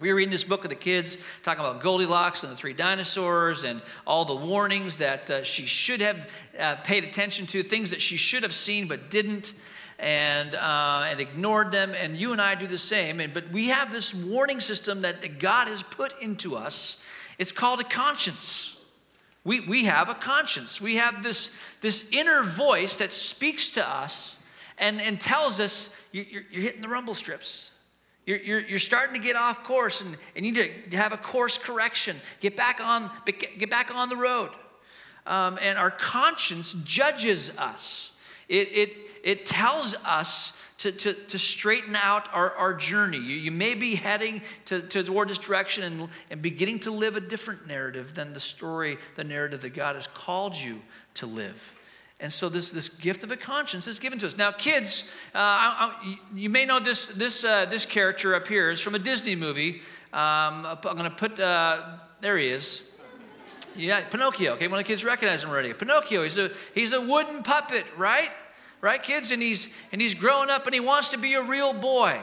we 0.00 0.08
were 0.08 0.14
reading 0.14 0.32
this 0.32 0.44
book 0.44 0.64
of 0.64 0.70
the 0.70 0.76
kids, 0.76 1.18
talking 1.42 1.62
about 1.62 1.82
Goldilocks 1.82 2.42
and 2.42 2.50
the 2.50 2.56
three 2.56 2.72
dinosaurs 2.72 3.64
and 3.64 3.82
all 4.06 4.24
the 4.24 4.34
warnings 4.34 4.96
that 4.96 5.30
uh, 5.30 5.44
she 5.44 5.66
should 5.66 6.00
have 6.00 6.30
uh, 6.58 6.76
paid 6.76 7.04
attention 7.04 7.46
to, 7.48 7.62
things 7.62 7.90
that 7.90 8.00
she 8.00 8.16
should 8.16 8.42
have 8.42 8.54
seen 8.54 8.88
but 8.88 9.10
didn't, 9.10 9.52
and, 9.98 10.54
uh, 10.54 11.04
and 11.06 11.20
ignored 11.20 11.70
them. 11.70 11.92
And 12.00 12.18
you 12.18 12.32
and 12.32 12.40
I 12.40 12.54
do 12.54 12.66
the 12.66 12.78
same. 12.78 13.20
And, 13.20 13.34
but 13.34 13.50
we 13.50 13.68
have 13.68 13.92
this 13.92 14.14
warning 14.14 14.60
system 14.60 15.02
that, 15.02 15.20
that 15.20 15.38
God 15.38 15.68
has 15.68 15.82
put 15.82 16.14
into 16.22 16.56
us. 16.56 17.04
It's 17.38 17.52
called 17.52 17.80
a 17.80 17.84
conscience. 17.84 18.82
We, 19.44 19.60
we 19.60 19.84
have 19.84 20.08
a 20.08 20.14
conscience. 20.14 20.80
We 20.80 20.96
have 20.96 21.22
this, 21.22 21.58
this 21.82 22.10
inner 22.10 22.42
voice 22.42 22.96
that 22.98 23.12
speaks 23.12 23.70
to 23.72 23.86
us 23.86 24.42
and, 24.78 24.98
and 24.98 25.20
tells 25.20 25.60
us, 25.60 26.02
you're, 26.10 26.24
you're 26.24 26.62
hitting 26.62 26.80
the 26.80 26.88
rumble 26.88 27.14
strips 27.14 27.69
you're, 28.30 28.38
you're, 28.38 28.60
you're, 28.60 28.78
starting 28.78 29.20
to 29.20 29.20
get 29.20 29.34
off 29.34 29.64
course 29.64 30.00
and, 30.00 30.16
and 30.36 30.46
you 30.46 30.52
need 30.52 30.92
to 30.92 30.96
have 30.96 31.12
a 31.12 31.16
course 31.16 31.58
correction. 31.58 32.16
Get 32.38 32.56
back 32.56 32.80
on, 32.80 33.10
get 33.26 33.70
back 33.70 33.92
on 33.92 34.08
the 34.08 34.16
road. 34.16 34.50
Um, 35.26 35.58
and 35.60 35.76
our 35.76 35.90
conscience 35.90 36.72
judges 36.84 37.56
us, 37.58 38.20
it, 38.48 38.68
it, 38.72 38.96
it 39.24 39.46
tells 39.46 39.96
us 40.04 40.56
to, 40.78 40.92
to, 40.92 41.12
to 41.12 41.38
straighten 41.38 41.96
out 41.96 42.28
our, 42.32 42.52
our 42.52 42.72
journey. 42.72 43.18
You, 43.18 43.34
you 43.34 43.50
may 43.50 43.74
be 43.74 43.96
heading 43.96 44.42
to, 44.66 44.80
to, 44.80 45.02
toward 45.02 45.28
this 45.28 45.38
direction 45.38 45.82
and, 45.82 46.08
and 46.30 46.40
beginning 46.40 46.78
to 46.80 46.92
live 46.92 47.16
a 47.16 47.20
different 47.20 47.66
narrative 47.66 48.14
than 48.14 48.32
the 48.32 48.40
story, 48.40 48.96
the 49.16 49.24
narrative 49.24 49.60
that 49.62 49.74
God 49.74 49.96
has 49.96 50.06
called 50.06 50.56
you 50.56 50.80
to 51.14 51.26
live. 51.26 51.74
And 52.20 52.30
so 52.30 52.50
this, 52.50 52.68
this 52.68 52.88
gift 52.88 53.24
of 53.24 53.30
a 53.30 53.36
conscience 53.36 53.86
is 53.86 53.98
given 53.98 54.18
to 54.18 54.26
us. 54.26 54.36
Now, 54.36 54.52
kids, 54.52 55.10
uh, 55.34 55.38
I, 55.38 55.94
I, 56.02 56.18
you 56.34 56.50
may 56.50 56.66
know 56.66 56.78
this, 56.78 57.06
this, 57.06 57.44
uh, 57.44 57.64
this 57.64 57.86
character 57.86 58.34
up 58.34 58.46
here 58.46 58.70
is 58.70 58.80
from 58.80 58.94
a 58.94 58.98
Disney 58.98 59.34
movie. 59.34 59.80
Um, 60.12 60.66
I'm 60.66 60.78
going 60.82 61.04
to 61.04 61.10
put, 61.10 61.40
uh, 61.40 61.82
there 62.20 62.36
he 62.36 62.48
is. 62.48 62.90
Yeah, 63.74 64.02
Pinocchio. 64.02 64.52
Okay, 64.54 64.68
one 64.68 64.78
of 64.78 64.84
the 64.84 64.88
kids 64.88 65.04
recognize 65.04 65.42
him 65.42 65.50
already. 65.50 65.72
Pinocchio, 65.72 66.22
he's 66.22 66.36
a, 66.36 66.50
he's 66.74 66.92
a 66.92 67.00
wooden 67.00 67.42
puppet, 67.42 67.84
right? 67.96 68.30
Right, 68.82 69.02
kids? 69.02 69.30
And 69.30 69.42
he's, 69.42 69.74
and 69.92 70.00
he's 70.00 70.14
growing 70.14 70.50
up 70.50 70.66
and 70.66 70.74
he 70.74 70.80
wants 70.80 71.10
to 71.10 71.18
be 71.18 71.34
a 71.34 71.42
real 71.42 71.72
boy. 71.72 72.20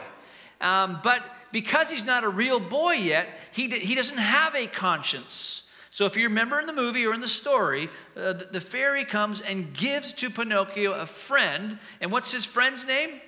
Um, 0.60 1.00
but 1.02 1.24
because 1.50 1.90
he's 1.90 2.04
not 2.04 2.24
a 2.24 2.28
real 2.28 2.60
boy 2.60 2.92
yet, 2.92 3.28
he, 3.52 3.68
he 3.68 3.94
doesn't 3.94 4.18
have 4.18 4.54
a 4.54 4.66
conscience. 4.66 5.67
So, 5.90 6.04
if 6.06 6.16
you 6.16 6.28
remember 6.28 6.60
in 6.60 6.66
the 6.66 6.72
movie 6.72 7.06
or 7.06 7.14
in 7.14 7.20
the 7.20 7.28
story, 7.28 7.88
uh, 8.16 8.34
the, 8.34 8.48
the, 8.52 8.60
fairy 8.60 9.04
comes 9.04 9.40
and 9.40 9.72
gives 9.72 10.12
to 10.14 10.28
Pinocchio 10.30 10.92
a 10.92 11.06
friend. 11.06 11.78
And 12.00 12.12
what's 12.12 12.30
his 12.30 12.44
friend's 12.44 12.86
name? 12.86 13.20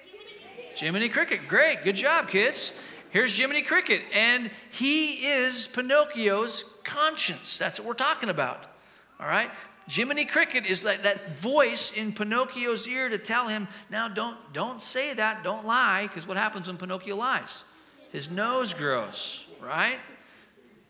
Jiminy 0.74 1.08
Cricket. 1.08 1.48
Great. 1.48 1.84
Good 1.84 1.96
job, 1.96 2.28
kids. 2.28 2.78
Here's 3.10 3.36
Jiminy 3.36 3.62
Cricket. 3.62 4.02
And 4.14 4.50
he 4.70 5.26
is 5.26 5.66
Pinocchio's 5.66 6.64
conscience. 6.84 7.58
That's 7.58 7.80
what 7.80 7.88
we're 7.88 7.94
talking 7.94 8.28
about. 8.28 8.66
All 9.18 9.26
right? 9.26 9.50
Jiminy 9.88 10.24
Cricket 10.24 10.66
is 10.66 10.84
like 10.84 11.02
that 11.02 11.36
voice 11.36 11.96
in 11.96 12.12
Pinocchio's 12.12 12.86
ear 12.86 13.08
to 13.08 13.18
tell 13.18 13.48
him, 13.48 13.66
now 13.90 14.08
don't, 14.08 14.36
don't 14.52 14.82
say 14.82 15.14
that, 15.14 15.42
don't 15.42 15.66
lie, 15.66 16.06
because 16.06 16.28
what 16.28 16.36
happens 16.36 16.68
when 16.68 16.76
Pinocchio 16.76 17.16
lies? 17.16 17.64
His 18.12 18.30
nose 18.30 18.72
grows, 18.72 19.46
right? 19.60 19.98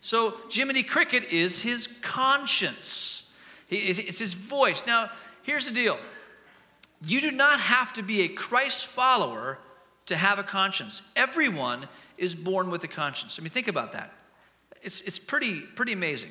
So 0.00 0.34
Jiminy 0.50 0.82
Cricket 0.82 1.24
is 1.24 1.62
his 1.62 1.86
conscience, 2.02 3.32
it's 3.68 4.18
his 4.18 4.34
voice. 4.34 4.86
Now, 4.86 5.10
here's 5.42 5.66
the 5.66 5.74
deal 5.74 5.98
you 7.02 7.20
do 7.20 7.30
not 7.30 7.60
have 7.60 7.92
to 7.94 8.02
be 8.02 8.22
a 8.22 8.28
Christ 8.28 8.86
follower 8.86 9.58
to 10.06 10.16
have 10.16 10.38
a 10.38 10.42
conscience. 10.42 11.08
Everyone 11.16 11.86
is 12.18 12.34
born 12.34 12.70
with 12.70 12.82
a 12.84 12.88
conscience. 12.88 13.38
I 13.38 13.42
mean, 13.42 13.50
think 13.50 13.68
about 13.68 13.92
that. 13.92 14.12
It's, 14.82 15.00
it's 15.02 15.18
pretty, 15.18 15.60
pretty 15.60 15.92
amazing 15.92 16.30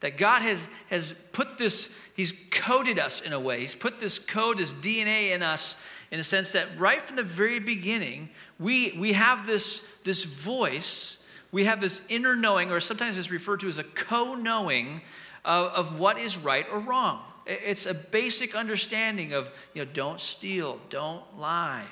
that 0.00 0.16
God 0.16 0.42
has, 0.42 0.68
has 0.88 1.12
put 1.32 1.58
this, 1.58 1.98
He's 2.16 2.32
coded 2.50 2.98
us 2.98 3.20
in 3.20 3.32
a 3.32 3.40
way. 3.40 3.60
He's 3.60 3.74
put 3.74 4.00
this 4.00 4.18
code, 4.18 4.58
this 4.58 4.72
DNA 4.72 5.34
in 5.34 5.42
us, 5.42 5.82
in 6.10 6.18
a 6.18 6.24
sense 6.24 6.52
that 6.52 6.66
right 6.78 7.00
from 7.00 7.16
the 7.16 7.22
very 7.22 7.58
beginning, 7.58 8.30
we, 8.58 8.96
we 8.98 9.12
have 9.12 9.46
this, 9.46 9.98
this 10.04 10.24
voice 10.24 11.19
we 11.52 11.64
have 11.64 11.80
this 11.80 12.02
inner 12.08 12.36
knowing, 12.36 12.70
or 12.70 12.80
sometimes 12.80 13.18
it's 13.18 13.30
referred 13.30 13.60
to 13.60 13.68
as 13.68 13.78
a 13.78 13.84
co 13.84 14.34
knowing 14.34 15.00
of, 15.44 15.72
of, 15.72 16.00
what 16.00 16.18
is 16.18 16.38
right 16.38 16.66
or 16.70 16.78
wrong. 16.78 17.20
It's 17.46 17.86
a 17.86 17.94
basic 17.94 18.54
understanding 18.54 19.32
of, 19.32 19.50
you 19.74 19.84
know, 19.84 19.90
don't 19.92 20.20
steal, 20.20 20.78
don't 20.90 21.38
lie, 21.38 21.86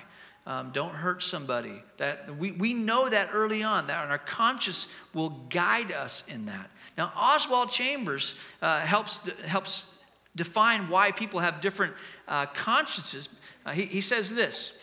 um, 0.47 0.71
don't 0.73 0.95
hurt 0.95 1.23
somebody. 1.23 1.83
That 1.97 2.37
we, 2.37 2.53
we 2.53 2.75
know 2.75 3.09
that 3.09 3.31
early 3.33 3.62
on, 3.62 3.88
that 3.88 4.09
our 4.09 4.19
conscience 4.19 4.95
will 5.15 5.31
guide 5.50 5.91
us 5.91 6.29
in 6.29 6.47
that. 6.47 6.71
Now, 6.97 7.12
Oswald 7.17 7.71
Chambers 7.71 8.38
uh, 8.62 8.81
helps, 8.81 9.29
helps 9.43 9.99
define 10.37 10.88
why 10.88 11.11
people 11.11 11.41
have 11.41 11.61
different 11.61 11.95
uh, 12.29 12.47
consciences. 12.47 13.29
Uh, 13.67 13.73
he, 13.73 13.87
he 13.87 14.00
says 14.00 14.31
this 14.31 14.79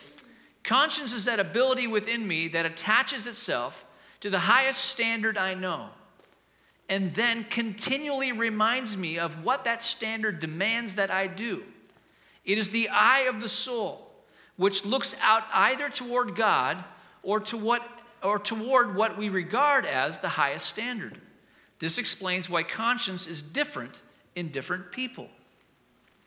Conscience 0.64 1.14
is 1.14 1.24
that 1.24 1.40
ability 1.40 1.86
within 1.86 2.26
me 2.26 2.48
that 2.48 2.66
attaches 2.66 3.26
itself 3.26 3.84
to 4.26 4.30
the 4.30 4.40
highest 4.40 4.80
standard 4.80 5.38
I 5.38 5.54
know, 5.54 5.88
and 6.88 7.14
then 7.14 7.44
continually 7.44 8.32
reminds 8.32 8.96
me 8.96 9.20
of 9.20 9.44
what 9.44 9.62
that 9.62 9.84
standard 9.84 10.40
demands 10.40 10.96
that 10.96 11.12
I 11.12 11.28
do. 11.28 11.62
It 12.44 12.58
is 12.58 12.70
the 12.70 12.88
eye 12.88 13.26
of 13.28 13.40
the 13.40 13.48
soul, 13.48 14.10
which 14.56 14.84
looks 14.84 15.14
out 15.22 15.44
either 15.52 15.88
toward 15.88 16.34
God 16.34 16.76
or, 17.22 17.38
to 17.38 17.56
what, 17.56 17.88
or 18.20 18.40
toward 18.40 18.96
what 18.96 19.16
we 19.16 19.28
regard 19.28 19.86
as 19.86 20.18
the 20.18 20.30
highest 20.30 20.66
standard. 20.66 21.20
This 21.78 21.96
explains 21.96 22.50
why 22.50 22.64
conscience 22.64 23.28
is 23.28 23.40
different 23.40 24.00
in 24.34 24.48
different 24.48 24.90
people. 24.90 25.28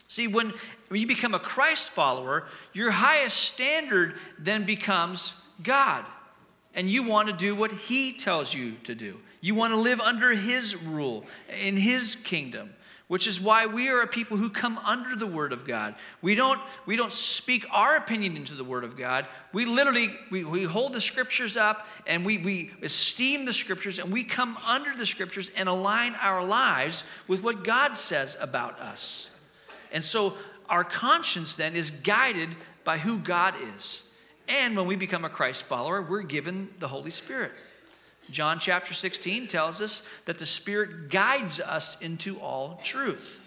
See, 0.07 0.27
when, 0.27 0.53
when 0.87 1.01
you 1.01 1.07
become 1.07 1.33
a 1.33 1.39
Christ 1.39 1.89
follower, 1.89 2.47
your 2.71 2.91
highest 2.91 3.35
standard 3.35 4.15
then 4.37 4.63
becomes 4.63 5.43
God 5.61 6.05
and 6.79 6.89
you 6.89 7.03
want 7.03 7.27
to 7.27 7.35
do 7.35 7.53
what 7.53 7.73
He 7.73 8.13
tells 8.13 8.53
you 8.53 8.75
to 8.85 8.95
do. 8.95 9.19
You 9.41 9.53
want 9.53 9.73
to 9.73 9.79
live 9.79 9.99
under 9.99 10.33
His 10.33 10.81
rule, 10.81 11.25
in 11.61 11.75
His 11.75 12.15
kingdom, 12.15 12.73
which 13.09 13.27
is 13.27 13.41
why 13.41 13.65
we 13.65 13.89
are 13.89 14.01
a 14.01 14.07
people 14.07 14.37
who 14.37 14.49
come 14.49 14.77
under 14.77 15.13
the 15.17 15.27
Word 15.27 15.51
of 15.51 15.67
God. 15.67 15.95
We 16.21 16.35
don't, 16.35 16.57
we 16.85 16.95
don't 16.95 17.11
speak 17.11 17.65
our 17.69 17.97
opinion 17.97 18.37
into 18.37 18.55
the 18.55 18.63
Word 18.63 18.85
of 18.85 18.95
God. 18.95 19.25
We 19.51 19.65
literally, 19.65 20.07
we, 20.31 20.45
we 20.45 20.63
hold 20.63 20.93
the 20.93 21.01
Scriptures 21.01 21.57
up 21.57 21.85
and 22.07 22.25
we, 22.25 22.37
we 22.37 22.71
esteem 22.81 23.43
the 23.43 23.53
Scriptures 23.53 23.99
and 23.99 24.09
we 24.09 24.23
come 24.23 24.55
under 24.65 24.95
the 24.95 25.05
Scriptures 25.05 25.51
and 25.57 25.67
align 25.67 26.15
our 26.21 26.45
lives 26.45 27.03
with 27.27 27.43
what 27.43 27.65
God 27.65 27.97
says 27.97 28.37
about 28.39 28.79
us. 28.79 29.29
And 29.91 30.01
so 30.01 30.35
our 30.69 30.85
conscience 30.85 31.55
then 31.55 31.75
is 31.75 31.91
guided 31.91 32.51
by 32.85 32.99
who 32.99 33.17
God 33.17 33.55
is. 33.75 34.08
And 34.49 34.75
when 34.75 34.87
we 34.87 34.95
become 34.95 35.23
a 35.23 35.29
Christ 35.29 35.63
follower, 35.63 36.01
we're 36.01 36.23
given 36.23 36.69
the 36.79 36.87
Holy 36.87 37.11
Spirit. 37.11 37.51
John 38.31 38.59
chapter 38.59 38.93
16 38.93 39.47
tells 39.47 39.79
us 39.79 40.07
that 40.25 40.39
the 40.39 40.45
Spirit 40.45 41.09
guides 41.09 41.59
us 41.59 42.01
into 42.01 42.39
all 42.39 42.81
truth. 42.83 43.41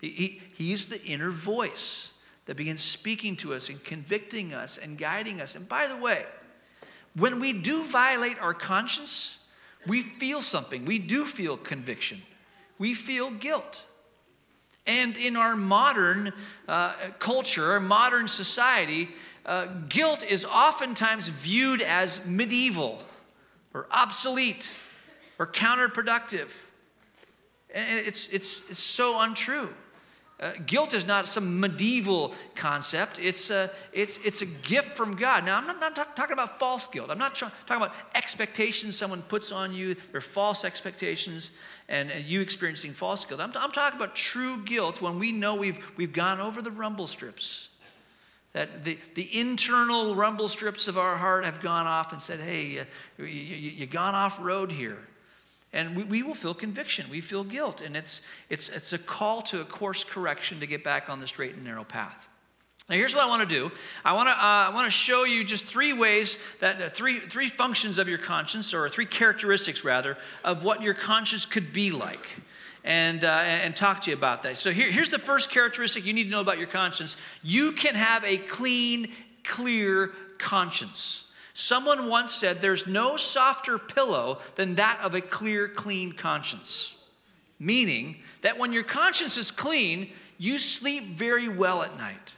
He, 0.00 0.08
he, 0.08 0.42
he's 0.56 0.86
the 0.86 1.02
inner 1.04 1.30
voice 1.30 2.14
that 2.46 2.56
begins 2.56 2.82
speaking 2.82 3.36
to 3.36 3.54
us 3.54 3.68
and 3.68 3.82
convicting 3.84 4.52
us 4.52 4.76
and 4.76 4.98
guiding 4.98 5.40
us. 5.40 5.54
And 5.54 5.68
by 5.68 5.86
the 5.86 5.96
way, 5.96 6.24
when 7.14 7.40
we 7.40 7.52
do 7.52 7.82
violate 7.84 8.40
our 8.40 8.54
conscience, 8.54 9.46
we 9.86 10.00
feel 10.00 10.42
something. 10.42 10.84
We 10.84 10.98
do 10.98 11.24
feel 11.24 11.56
conviction. 11.56 12.22
We 12.78 12.94
feel 12.94 13.30
guilt. 13.30 13.84
And 14.86 15.16
in 15.16 15.36
our 15.36 15.54
modern 15.56 16.32
uh, 16.66 16.94
culture, 17.18 17.72
our 17.72 17.80
modern 17.80 18.28
society, 18.28 19.08
uh, 19.46 19.66
guilt 19.88 20.24
is 20.24 20.44
oftentimes 20.44 21.28
viewed 21.28 21.82
as 21.82 22.26
medieval 22.26 23.00
or 23.74 23.86
obsolete 23.90 24.72
or 25.38 25.46
counterproductive. 25.46 26.50
And 27.74 28.06
it's, 28.06 28.28
it's, 28.28 28.70
it's 28.70 28.82
so 28.82 29.20
untrue. 29.20 29.70
Uh, 30.40 30.52
guilt 30.64 30.94
is 30.94 31.06
not 31.06 31.28
some 31.28 31.60
medieval 31.60 32.34
concept. 32.54 33.18
It's 33.18 33.50
a, 33.50 33.70
it's, 33.92 34.18
it's 34.24 34.40
a 34.40 34.46
gift 34.46 34.92
from 34.92 35.16
God. 35.16 35.44
Now, 35.44 35.58
I'm 35.58 35.66
not, 35.66 35.80
not 35.80 35.94
talk, 35.94 36.16
talking 36.16 36.32
about 36.32 36.58
false 36.58 36.86
guilt. 36.86 37.10
I'm 37.10 37.18
not 37.18 37.34
talking 37.34 37.56
about 37.76 37.94
expectations 38.14 38.96
someone 38.96 39.20
puts 39.22 39.52
on 39.52 39.74
you. 39.74 39.94
They're 40.12 40.22
false 40.22 40.64
expectations 40.64 41.50
and, 41.90 42.10
and 42.10 42.24
you 42.24 42.40
experiencing 42.40 42.92
false 42.92 43.24
guilt. 43.26 43.40
I'm, 43.40 43.52
I'm 43.54 43.70
talking 43.70 43.98
about 43.98 44.14
true 44.14 44.62
guilt 44.64 45.02
when 45.02 45.18
we 45.18 45.30
know 45.30 45.56
we've, 45.56 45.92
we've 45.98 46.12
gone 46.12 46.40
over 46.40 46.62
the 46.62 46.70
rumble 46.70 47.06
strips. 47.06 47.69
That 48.52 48.84
the, 48.84 48.98
the 49.14 49.38
internal 49.38 50.14
rumble 50.16 50.48
strips 50.48 50.88
of 50.88 50.98
our 50.98 51.16
heart 51.16 51.44
have 51.44 51.60
gone 51.60 51.86
off 51.86 52.12
and 52.12 52.20
said, 52.20 52.40
hey, 52.40 52.80
uh, 52.80 52.84
you, 53.18 53.26
you, 53.26 53.70
you 53.70 53.86
gone 53.86 54.14
off 54.14 54.40
road 54.40 54.72
here. 54.72 54.98
And 55.72 55.96
we, 55.96 56.02
we 56.02 56.22
will 56.24 56.34
feel 56.34 56.52
conviction. 56.52 57.08
We 57.10 57.20
feel 57.20 57.44
guilt. 57.44 57.80
And 57.80 57.96
it's, 57.96 58.26
it's, 58.48 58.68
it's 58.68 58.92
a 58.92 58.98
call 58.98 59.40
to 59.42 59.60
a 59.60 59.64
course 59.64 60.02
correction 60.02 60.58
to 60.60 60.66
get 60.66 60.82
back 60.82 61.08
on 61.08 61.20
the 61.20 61.28
straight 61.28 61.54
and 61.54 61.64
narrow 61.64 61.84
path. 61.84 62.28
Now, 62.88 62.96
here's 62.96 63.14
what 63.14 63.22
I 63.22 63.28
want 63.28 63.48
to 63.48 63.54
do. 63.54 63.70
I 64.04 64.14
want 64.14 64.26
to, 64.26 64.32
uh, 64.32 64.36
I 64.68 64.70
want 64.74 64.86
to 64.86 64.90
show 64.90 65.22
you 65.22 65.44
just 65.44 65.64
three 65.64 65.92
ways 65.92 66.44
that 66.58 66.82
uh, 66.82 66.88
three, 66.88 67.20
three 67.20 67.46
functions 67.46 67.98
of 67.98 68.08
your 68.08 68.18
conscience, 68.18 68.74
or 68.74 68.88
three 68.88 69.06
characteristics 69.06 69.84
rather, 69.84 70.18
of 70.42 70.64
what 70.64 70.82
your 70.82 70.94
conscience 70.94 71.46
could 71.46 71.72
be 71.72 71.92
like 71.92 72.40
and, 72.84 73.24
uh, 73.24 73.28
and 73.28 73.76
talk 73.76 74.00
to 74.02 74.10
you 74.10 74.16
about 74.16 74.42
that. 74.42 74.56
So 74.56 74.70
here, 74.70 74.90
here's 74.90 75.10
the 75.10 75.18
first 75.18 75.50
characteristic 75.50 76.06
you 76.06 76.12
need 76.12 76.24
to 76.24 76.30
know 76.30 76.40
about 76.40 76.58
your 76.58 76.66
conscience 76.66 77.16
you 77.42 77.72
can 77.72 77.94
have 77.94 78.24
a 78.24 78.38
clean, 78.38 79.12
clear 79.44 80.12
conscience. 80.38 81.30
Someone 81.54 82.08
once 82.08 82.32
said, 82.32 82.60
There's 82.60 82.86
no 82.86 83.16
softer 83.16 83.78
pillow 83.78 84.38
than 84.56 84.76
that 84.76 84.98
of 85.02 85.14
a 85.14 85.20
clear, 85.20 85.68
clean 85.68 86.12
conscience. 86.12 86.96
Meaning 87.58 88.16
that 88.40 88.58
when 88.58 88.72
your 88.72 88.82
conscience 88.82 89.36
is 89.36 89.50
clean, 89.50 90.10
you 90.38 90.58
sleep 90.58 91.04
very 91.04 91.48
well 91.48 91.82
at 91.82 91.98
night. 91.98 92.32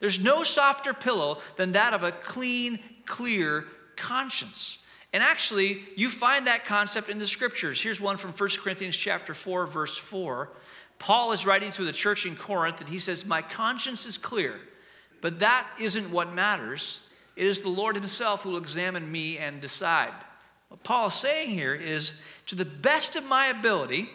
There's 0.00 0.22
no 0.22 0.42
softer 0.42 0.94
pillow 0.94 1.38
than 1.56 1.72
that 1.72 1.92
of 1.92 2.02
a 2.02 2.12
clean, 2.12 2.78
clear 3.04 3.66
conscience. 3.96 4.83
And 5.14 5.22
actually, 5.22 5.84
you 5.94 6.10
find 6.10 6.48
that 6.48 6.64
concept 6.64 7.08
in 7.08 7.20
the 7.20 7.26
scriptures. 7.28 7.80
Here's 7.80 8.00
one 8.00 8.16
from 8.16 8.32
1 8.32 8.50
Corinthians 8.58 8.96
chapter 8.96 9.32
4 9.32 9.68
verse 9.68 9.96
4. 9.96 10.50
Paul 10.98 11.30
is 11.30 11.46
writing 11.46 11.70
to 11.72 11.84
the 11.84 11.92
church 11.92 12.26
in 12.26 12.34
Corinth 12.34 12.80
and 12.80 12.88
he 12.88 12.98
says, 12.98 13.24
"My 13.24 13.40
conscience 13.40 14.06
is 14.06 14.18
clear, 14.18 14.60
but 15.20 15.38
that 15.38 15.68
isn't 15.80 16.10
what 16.10 16.32
matters. 16.32 16.98
It 17.36 17.46
is 17.46 17.60
the 17.60 17.68
Lord 17.68 17.94
himself 17.94 18.42
who 18.42 18.50
will 18.50 18.58
examine 18.58 19.10
me 19.12 19.38
and 19.38 19.60
decide." 19.60 20.12
What 20.66 20.82
Paul 20.82 21.06
is 21.06 21.14
saying 21.14 21.50
here 21.50 21.76
is, 21.76 22.14
to 22.46 22.56
the 22.56 22.64
best 22.64 23.14
of 23.14 23.24
my 23.24 23.46
ability, 23.46 24.10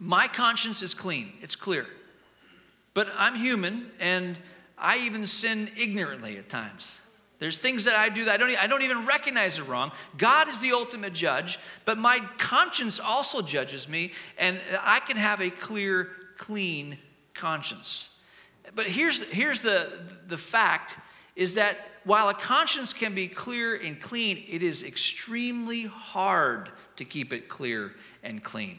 my 0.00 0.26
conscience 0.26 0.80
is 0.80 0.94
clean. 0.94 1.36
It's 1.42 1.56
clear. 1.56 1.86
But 2.94 3.12
I'm 3.18 3.34
human 3.34 3.92
and 4.00 4.38
I 4.78 4.96
even 4.98 5.26
sin 5.26 5.70
ignorantly 5.76 6.38
at 6.38 6.48
times. 6.48 7.02
There's 7.44 7.58
things 7.58 7.84
that 7.84 7.94
I 7.94 8.08
do 8.08 8.24
that 8.24 8.32
I 8.32 8.36
don't, 8.38 8.58
I 8.58 8.66
don't 8.66 8.80
even 8.80 9.04
recognize 9.04 9.58
are 9.58 9.64
wrong. 9.64 9.92
God 10.16 10.48
is 10.48 10.60
the 10.60 10.72
ultimate 10.72 11.12
judge, 11.12 11.58
but 11.84 11.98
my 11.98 12.20
conscience 12.38 12.98
also 12.98 13.42
judges 13.42 13.86
me, 13.86 14.12
and 14.38 14.58
I 14.80 15.00
can 15.00 15.18
have 15.18 15.42
a 15.42 15.50
clear, 15.50 16.08
clean 16.38 16.96
conscience. 17.34 18.08
But 18.74 18.86
here's, 18.86 19.30
here's 19.30 19.60
the, 19.60 19.92
the 20.26 20.38
fact 20.38 20.96
is 21.36 21.56
that 21.56 21.90
while 22.04 22.30
a 22.30 22.34
conscience 22.34 22.94
can 22.94 23.14
be 23.14 23.28
clear 23.28 23.74
and 23.74 24.00
clean, 24.00 24.42
it 24.48 24.62
is 24.62 24.82
extremely 24.82 25.82
hard 25.82 26.70
to 26.96 27.04
keep 27.04 27.30
it 27.30 27.50
clear 27.50 27.92
and 28.22 28.42
clean. 28.42 28.78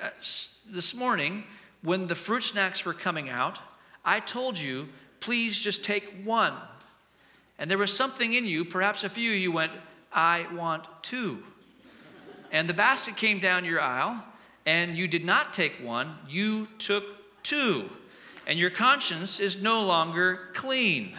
Uh, 0.00 0.10
this 0.20 0.94
morning, 0.94 1.42
when 1.82 2.06
the 2.06 2.14
fruit 2.14 2.44
snacks 2.44 2.84
were 2.84 2.94
coming 2.94 3.28
out, 3.28 3.58
I 4.04 4.20
told 4.20 4.60
you, 4.60 4.90
please 5.18 5.58
just 5.60 5.82
take 5.82 6.22
one 6.22 6.54
and 7.58 7.70
there 7.70 7.78
was 7.78 7.94
something 7.94 8.32
in 8.32 8.46
you, 8.46 8.64
perhaps 8.64 9.04
a 9.04 9.08
few, 9.08 9.30
you 9.30 9.50
went, 9.50 9.72
I 10.12 10.46
want 10.54 10.84
two. 11.02 11.42
And 12.52 12.68
the 12.68 12.74
basket 12.74 13.16
came 13.16 13.40
down 13.40 13.64
your 13.64 13.80
aisle, 13.80 14.22
and 14.64 14.96
you 14.96 15.08
did 15.08 15.24
not 15.24 15.52
take 15.52 15.72
one, 15.82 16.16
you 16.28 16.68
took 16.78 17.04
two. 17.42 17.90
And 18.46 18.58
your 18.58 18.70
conscience 18.70 19.40
is 19.40 19.62
no 19.62 19.84
longer 19.84 20.48
clean. 20.54 21.14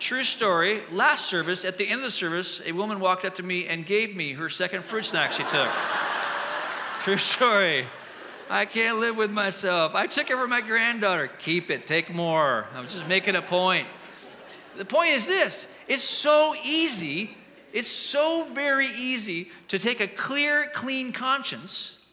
True 0.00 0.24
story. 0.24 0.82
Last 0.90 1.26
service, 1.26 1.64
at 1.64 1.78
the 1.78 1.88
end 1.88 2.00
of 2.00 2.04
the 2.04 2.10
service, 2.10 2.60
a 2.66 2.72
woman 2.72 3.00
walked 3.00 3.24
up 3.24 3.34
to 3.36 3.42
me 3.42 3.66
and 3.68 3.86
gave 3.86 4.16
me 4.16 4.32
her 4.32 4.48
second 4.48 4.84
fruit 4.84 5.04
snack 5.04 5.32
she 5.32 5.44
took. 5.44 5.68
True 7.00 7.16
story. 7.16 7.86
I 8.50 8.64
can't 8.64 8.98
live 8.98 9.16
with 9.16 9.30
myself. 9.30 9.94
I 9.94 10.06
took 10.06 10.30
it 10.30 10.36
for 10.36 10.48
my 10.48 10.60
granddaughter. 10.60 11.28
Keep 11.38 11.70
it, 11.70 11.86
take 11.86 12.12
more. 12.12 12.66
I 12.74 12.80
was 12.80 12.92
just 12.92 13.08
making 13.08 13.36
a 13.36 13.42
point. 13.42 13.86
The 14.76 14.84
point 14.84 15.10
is 15.10 15.26
this 15.26 15.66
it's 15.88 16.04
so 16.04 16.54
easy, 16.64 17.36
it's 17.72 17.90
so 17.90 18.46
very 18.52 18.88
easy 18.98 19.50
to 19.68 19.78
take 19.78 20.00
a 20.00 20.08
clear, 20.08 20.70
clean 20.72 21.12
conscience 21.12 22.04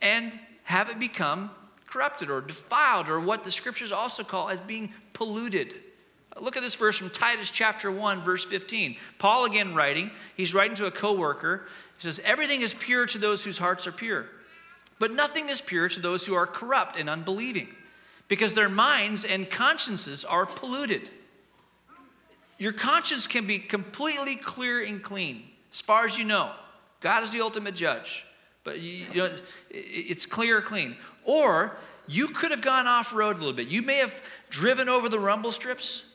and 0.00 0.38
have 0.64 0.90
it 0.90 0.98
become 0.98 1.50
corrupted 1.86 2.30
or 2.30 2.40
defiled, 2.40 3.08
or 3.08 3.20
what 3.20 3.44
the 3.44 3.52
scriptures 3.52 3.92
also 3.92 4.24
call 4.24 4.48
as 4.48 4.58
being 4.60 4.90
polluted. 5.12 5.74
Look 6.40 6.56
at 6.56 6.62
this 6.62 6.74
verse 6.74 6.96
from 6.96 7.10
Titus 7.10 7.50
chapter 7.50 7.92
1, 7.92 8.22
verse 8.22 8.44
15. 8.46 8.96
Paul 9.18 9.44
again 9.44 9.74
writing, 9.74 10.10
he's 10.34 10.54
writing 10.54 10.76
to 10.76 10.86
a 10.86 10.90
co-worker. 10.90 11.66
He 11.98 12.02
says, 12.02 12.20
Everything 12.24 12.62
is 12.62 12.72
pure 12.72 13.04
to 13.06 13.18
those 13.18 13.44
whose 13.44 13.58
hearts 13.58 13.86
are 13.86 13.92
pure, 13.92 14.26
but 14.98 15.12
nothing 15.12 15.50
is 15.50 15.60
pure 15.60 15.88
to 15.90 16.00
those 16.00 16.24
who 16.24 16.34
are 16.34 16.46
corrupt 16.46 16.96
and 16.96 17.10
unbelieving, 17.10 17.68
because 18.28 18.54
their 18.54 18.70
minds 18.70 19.24
and 19.24 19.50
consciences 19.50 20.24
are 20.24 20.46
polluted. 20.46 21.10
Your 22.58 22.72
conscience 22.72 23.26
can 23.26 23.46
be 23.46 23.58
completely 23.58 24.36
clear 24.36 24.82
and 24.82 25.02
clean, 25.02 25.42
as 25.72 25.80
far 25.80 26.04
as 26.04 26.18
you 26.18 26.24
know. 26.24 26.52
God 27.00 27.22
is 27.22 27.32
the 27.32 27.40
ultimate 27.40 27.74
judge, 27.74 28.24
but 28.62 28.80
you, 28.80 29.06
you 29.12 29.16
know, 29.16 29.30
it's 29.70 30.26
clear, 30.26 30.58
or 30.58 30.62
clean. 30.62 30.96
Or 31.24 31.76
you 32.06 32.28
could 32.28 32.50
have 32.50 32.62
gone 32.62 32.86
off 32.86 33.12
road 33.12 33.36
a 33.36 33.38
little 33.38 33.52
bit. 33.52 33.68
You 33.68 33.82
may 33.82 33.96
have 33.96 34.22
driven 34.50 34.88
over 34.88 35.08
the 35.08 35.18
rumble 35.18 35.52
strips. 35.52 36.08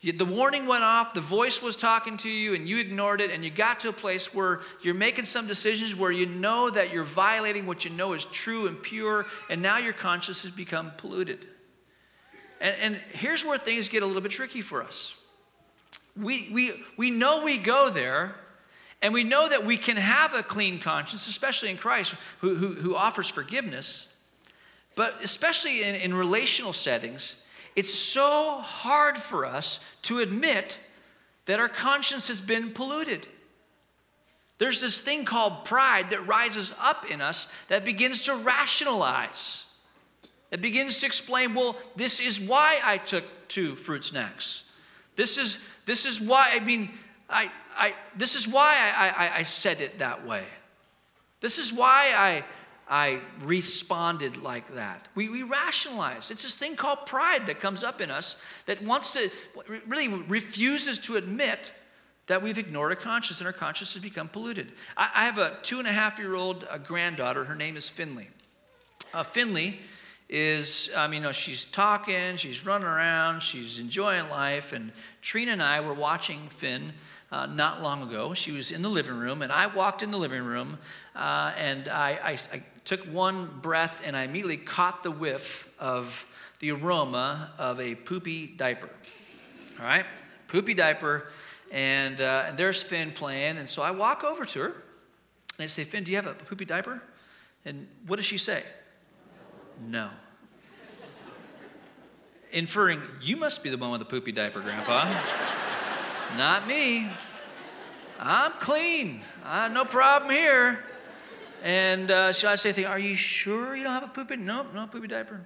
The 0.00 0.24
warning 0.24 0.68
went 0.68 0.84
off, 0.84 1.12
the 1.12 1.20
voice 1.20 1.60
was 1.60 1.74
talking 1.74 2.16
to 2.18 2.30
you, 2.30 2.54
and 2.54 2.68
you 2.68 2.78
ignored 2.78 3.20
it, 3.20 3.32
and 3.32 3.44
you 3.44 3.50
got 3.50 3.80
to 3.80 3.88
a 3.88 3.92
place 3.92 4.32
where 4.32 4.60
you're 4.80 4.94
making 4.94 5.24
some 5.24 5.48
decisions 5.48 5.96
where 5.96 6.12
you 6.12 6.26
know 6.26 6.70
that 6.70 6.92
you're 6.92 7.02
violating 7.02 7.66
what 7.66 7.84
you 7.84 7.90
know 7.90 8.12
is 8.12 8.24
true 8.26 8.68
and 8.68 8.80
pure, 8.80 9.26
and 9.50 9.60
now 9.60 9.78
your 9.78 9.92
conscience 9.92 10.44
has 10.44 10.52
become 10.52 10.92
polluted. 10.98 11.48
And, 12.60 12.76
and 12.80 12.96
here's 13.10 13.44
where 13.44 13.58
things 13.58 13.88
get 13.88 14.04
a 14.04 14.06
little 14.06 14.22
bit 14.22 14.30
tricky 14.30 14.60
for 14.60 14.84
us 14.84 15.17
we, 16.18 16.48
we, 16.52 16.72
we 16.96 17.10
know 17.10 17.44
we 17.44 17.58
go 17.58 17.90
there, 17.90 18.34
and 19.00 19.14
we 19.14 19.24
know 19.24 19.48
that 19.48 19.64
we 19.64 19.76
can 19.76 19.96
have 19.96 20.34
a 20.34 20.42
clean 20.42 20.78
conscience, 20.78 21.28
especially 21.28 21.70
in 21.70 21.76
Christ, 21.76 22.14
who, 22.40 22.54
who, 22.54 22.68
who 22.68 22.96
offers 22.96 23.28
forgiveness. 23.28 24.12
But 24.96 25.22
especially 25.22 25.84
in, 25.84 25.94
in 25.94 26.14
relational 26.14 26.72
settings, 26.72 27.40
it's 27.76 27.94
so 27.94 28.58
hard 28.60 29.16
for 29.16 29.46
us 29.46 29.84
to 30.02 30.18
admit 30.18 30.78
that 31.46 31.60
our 31.60 31.68
conscience 31.68 32.26
has 32.28 32.40
been 32.40 32.70
polluted. 32.70 33.26
There's 34.58 34.80
this 34.80 35.00
thing 35.00 35.24
called 35.24 35.64
pride 35.64 36.10
that 36.10 36.26
rises 36.26 36.74
up 36.80 37.08
in 37.08 37.20
us 37.20 37.52
that 37.68 37.84
begins 37.84 38.24
to 38.24 38.34
rationalize. 38.34 39.72
It 40.50 40.60
begins 40.60 40.98
to 40.98 41.06
explain, 41.06 41.54
well, 41.54 41.76
this 41.94 42.18
is 42.18 42.40
why 42.40 42.80
I 42.84 42.98
took 42.98 43.24
two 43.46 43.76
fruit 43.76 44.04
snacks. 44.04 44.68
This 45.14 45.38
is 45.38 45.64
this 45.88 46.04
is 46.04 46.20
why, 46.20 46.50
I 46.52 46.60
mean, 46.60 46.90
I, 47.30 47.50
I, 47.74 47.94
this 48.14 48.34
is 48.34 48.46
why 48.46 48.92
I, 48.94 49.08
I, 49.08 49.36
I 49.38 49.42
said 49.42 49.80
it 49.80 50.00
that 50.00 50.26
way. 50.26 50.44
This 51.40 51.58
is 51.58 51.72
why 51.72 52.12
I, 52.14 52.44
I 52.90 53.22
responded 53.40 54.36
like 54.36 54.74
that. 54.74 55.08
We, 55.14 55.30
we 55.30 55.44
rationalize. 55.44 56.30
It's 56.30 56.42
this 56.42 56.56
thing 56.56 56.76
called 56.76 57.06
pride 57.06 57.46
that 57.46 57.60
comes 57.60 57.82
up 57.82 58.02
in 58.02 58.10
us 58.10 58.42
that 58.66 58.82
wants 58.82 59.12
to, 59.12 59.30
really 59.86 60.08
refuses 60.08 60.98
to 61.06 61.16
admit 61.16 61.72
that 62.26 62.42
we've 62.42 62.58
ignored 62.58 62.92
our 62.92 62.96
conscience 62.96 63.40
and 63.40 63.46
our 63.46 63.52
conscience 63.54 63.94
has 63.94 64.02
become 64.02 64.28
polluted. 64.28 64.72
I, 64.94 65.08
I 65.14 65.24
have 65.24 65.38
a 65.38 65.56
two 65.62 65.78
and 65.78 65.88
a 65.88 65.92
half 65.92 66.18
year 66.18 66.34
old 66.34 66.66
uh, 66.70 66.76
granddaughter. 66.76 67.44
Her 67.44 67.56
name 67.56 67.78
is 67.78 67.88
Finley. 67.88 68.28
Uh, 69.14 69.22
Finley 69.22 69.80
is, 70.28 70.90
I 70.96 71.06
mean, 71.06 71.22
you 71.22 71.28
know, 71.28 71.32
she's 71.32 71.64
talking, 71.64 72.36
she's 72.36 72.64
running 72.66 72.86
around, 72.86 73.40
she's 73.42 73.78
enjoying 73.78 74.28
life. 74.28 74.72
And 74.72 74.92
Trina 75.22 75.52
and 75.52 75.62
I 75.62 75.80
were 75.80 75.94
watching 75.94 76.48
Finn 76.48 76.92
uh, 77.32 77.46
not 77.46 77.82
long 77.82 78.02
ago. 78.02 78.34
She 78.34 78.52
was 78.52 78.70
in 78.70 78.82
the 78.82 78.88
living 78.88 79.18
room, 79.18 79.42
and 79.42 79.50
I 79.50 79.66
walked 79.66 80.02
in 80.02 80.10
the 80.10 80.18
living 80.18 80.42
room, 80.42 80.78
uh, 81.16 81.52
and 81.56 81.88
I, 81.88 82.18
I, 82.22 82.38
I 82.52 82.62
took 82.84 83.00
one 83.00 83.48
breath, 83.60 84.02
and 84.06 84.16
I 84.16 84.24
immediately 84.24 84.56
caught 84.58 85.02
the 85.02 85.10
whiff 85.10 85.72
of 85.78 86.26
the 86.60 86.72
aroma 86.72 87.52
of 87.58 87.80
a 87.80 87.94
poopy 87.94 88.48
diaper. 88.48 88.90
All 89.78 89.86
right? 89.86 90.04
Poopy 90.48 90.74
diaper. 90.74 91.28
And, 91.70 92.20
uh, 92.20 92.44
and 92.48 92.58
there's 92.58 92.82
Finn 92.82 93.12
playing. 93.12 93.58
And 93.58 93.68
so 93.68 93.82
I 93.82 93.90
walk 93.90 94.24
over 94.24 94.44
to 94.44 94.60
her 94.60 94.66
and 94.66 95.64
I 95.64 95.66
say, 95.66 95.84
Finn, 95.84 96.04
do 96.04 96.10
you 96.10 96.16
have 96.16 96.26
a 96.26 96.34
poopy 96.34 96.64
diaper? 96.64 97.02
And 97.64 97.86
what 98.06 98.16
does 98.16 98.24
she 98.24 98.38
say? 98.38 98.62
No. 99.86 100.10
Inferring, 102.52 103.02
you 103.20 103.36
must 103.36 103.62
be 103.62 103.70
the 103.70 103.76
one 103.76 103.90
with 103.90 104.00
the 104.00 104.06
poopy 104.06 104.32
diaper, 104.32 104.60
Grandpa. 104.60 105.04
Not 106.36 106.66
me. 106.66 107.10
I'm 108.18 108.52
clean. 108.52 109.20
Uh, 109.44 109.68
no 109.68 109.84
problem 109.84 110.30
here. 110.30 110.84
And 111.62 112.10
uh, 112.10 112.32
I 112.46 112.56
say, 112.56 112.84
Are 112.84 112.98
you 112.98 113.16
sure 113.16 113.76
you 113.76 113.82
don't 113.82 113.92
have 113.92 114.04
a 114.04 114.08
poopy? 114.08 114.36
Nope, 114.36 114.68
no 114.74 114.86
poopy 114.86 115.08
diaper. 115.08 115.42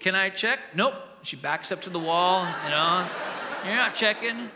Can 0.00 0.14
I 0.14 0.30
check? 0.30 0.58
Nope. 0.74 0.94
She 1.22 1.36
backs 1.36 1.72
up 1.72 1.82
to 1.82 1.90
the 1.90 1.98
wall, 1.98 2.46
you 2.64 2.70
know. 2.70 3.08
You're 3.64 3.74
not 3.74 3.94
checking. 3.94 4.50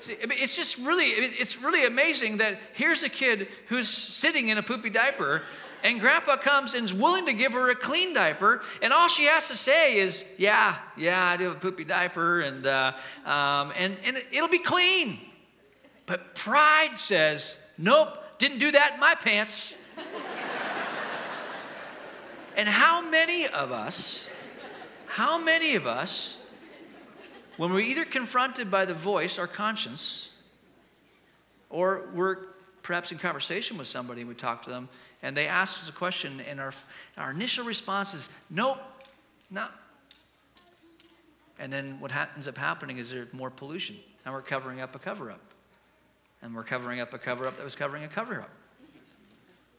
See, 0.00 0.16
it's 0.20 0.56
just 0.56 0.78
really, 0.78 1.06
it's 1.06 1.60
really 1.60 1.84
amazing 1.84 2.38
that 2.38 2.58
here's 2.72 3.02
a 3.02 3.08
kid 3.08 3.48
who's 3.68 3.88
sitting 3.88 4.48
in 4.48 4.56
a 4.56 4.62
poopy 4.62 4.90
diaper 4.90 5.42
and 5.82 6.00
grandpa 6.00 6.36
comes 6.36 6.74
and 6.74 6.84
is 6.84 6.94
willing 6.94 7.26
to 7.26 7.32
give 7.32 7.52
her 7.52 7.70
a 7.70 7.74
clean 7.74 8.14
diaper, 8.14 8.62
and 8.82 8.92
all 8.92 9.08
she 9.08 9.24
has 9.24 9.48
to 9.48 9.56
say 9.56 9.98
is, 9.98 10.30
Yeah, 10.38 10.76
yeah, 10.96 11.26
I 11.26 11.36
do 11.36 11.44
have 11.44 11.56
a 11.56 11.60
poopy 11.60 11.84
diaper, 11.84 12.40
and, 12.40 12.66
uh, 12.66 12.92
um, 13.24 13.72
and, 13.76 13.96
and 14.04 14.16
it'll 14.32 14.48
be 14.48 14.58
clean. 14.58 15.18
But 16.06 16.34
pride 16.34 16.96
says, 16.96 17.64
Nope, 17.78 18.08
didn't 18.38 18.58
do 18.58 18.70
that 18.72 18.94
in 18.94 19.00
my 19.00 19.14
pants. 19.14 19.82
and 22.56 22.68
how 22.68 23.08
many 23.08 23.46
of 23.46 23.72
us, 23.72 24.28
how 25.06 25.42
many 25.42 25.76
of 25.76 25.86
us, 25.86 26.38
when 27.56 27.72
we're 27.72 27.80
either 27.80 28.04
confronted 28.04 28.70
by 28.70 28.84
the 28.84 28.94
voice, 28.94 29.38
our 29.38 29.46
conscience, 29.46 30.30
or 31.68 32.08
we're 32.14 32.38
perhaps 32.82 33.12
in 33.12 33.18
conversation 33.18 33.78
with 33.78 33.86
somebody 33.86 34.22
and 34.22 34.28
we 34.28 34.34
talk 34.34 34.62
to 34.62 34.70
them, 34.70 34.88
and 35.22 35.36
they 35.36 35.46
ask 35.46 35.76
us 35.76 35.88
a 35.88 35.92
question, 35.92 36.40
and 36.48 36.60
our, 36.60 36.72
our 37.18 37.30
initial 37.30 37.64
response 37.64 38.14
is, 38.14 38.30
nope, 38.48 38.78
not. 39.50 39.72
And 41.58 41.70
then 41.70 42.00
what 42.00 42.10
ha- 42.10 42.30
ends 42.34 42.48
up 42.48 42.56
happening 42.56 42.98
is 42.98 43.10
there's 43.10 43.32
more 43.32 43.50
pollution, 43.50 43.96
and 44.24 44.32
we're 44.32 44.40
covering 44.40 44.80
up 44.80 44.94
a 44.96 44.98
cover 44.98 45.30
up. 45.30 45.40
And 46.42 46.54
we're 46.54 46.64
covering 46.64 47.00
up 47.00 47.12
a 47.12 47.18
cover 47.18 47.46
up 47.46 47.58
that 47.58 47.64
was 47.64 47.76
covering 47.76 48.02
a 48.04 48.08
cover 48.08 48.40
up. 48.40 48.48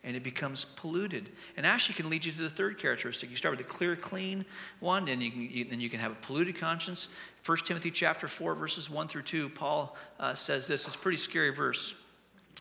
And 0.03 0.15
it 0.15 0.23
becomes 0.23 0.65
polluted. 0.65 1.29
And 1.57 1.65
actually 1.65 1.95
can 1.95 2.09
lead 2.09 2.23
you 2.23 2.31
to 2.31 2.41
the 2.41 2.49
third 2.49 2.77
characteristic. 2.77 3.31
You 3.31 3.35
start 3.35 3.57
with 3.57 3.65
a 3.65 3.69
clear, 3.69 3.95
clean 3.95 4.45
one, 4.79 5.07
and 5.07 5.23
you 5.23 5.31
can, 5.31 5.41
you, 5.49 5.65
then 5.65 5.79
you 5.79 5.89
can 5.89 5.99
have 5.99 6.11
a 6.11 6.15
polluted 6.15 6.55
conscience. 6.59 7.09
1 7.45 7.57
Timothy 7.59 7.89
chapter 7.89 8.27
4, 8.27 8.53
verses 8.53 8.89
1 8.91 9.07
through 9.07 9.23
2, 9.23 9.49
Paul 9.49 9.95
uh, 10.19 10.35
says 10.35 10.67
this. 10.67 10.85
It's 10.85 10.95
a 10.95 10.99
pretty 10.99 11.17
scary 11.17 11.51
verse. 11.51 11.95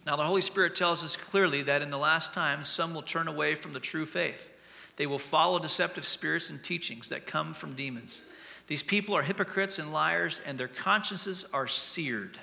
Now, 0.06 0.16
the 0.16 0.24
Holy 0.24 0.40
Spirit 0.40 0.74
tells 0.74 1.04
us 1.04 1.16
clearly 1.16 1.62
that 1.64 1.82
in 1.82 1.90
the 1.90 1.98
last 1.98 2.32
times, 2.32 2.68
some 2.68 2.94
will 2.94 3.02
turn 3.02 3.28
away 3.28 3.54
from 3.54 3.72
the 3.72 3.80
true 3.80 4.06
faith. 4.06 4.50
They 4.96 5.06
will 5.06 5.18
follow 5.18 5.58
deceptive 5.58 6.04
spirits 6.04 6.50
and 6.50 6.62
teachings 6.62 7.10
that 7.10 7.26
come 7.26 7.54
from 7.54 7.74
demons. 7.74 8.22
These 8.66 8.82
people 8.82 9.14
are 9.14 9.22
hypocrites 9.22 9.78
and 9.78 9.92
liars, 9.92 10.40
and 10.46 10.56
their 10.56 10.68
consciences 10.68 11.44
are 11.52 11.66
seared. 11.66 12.38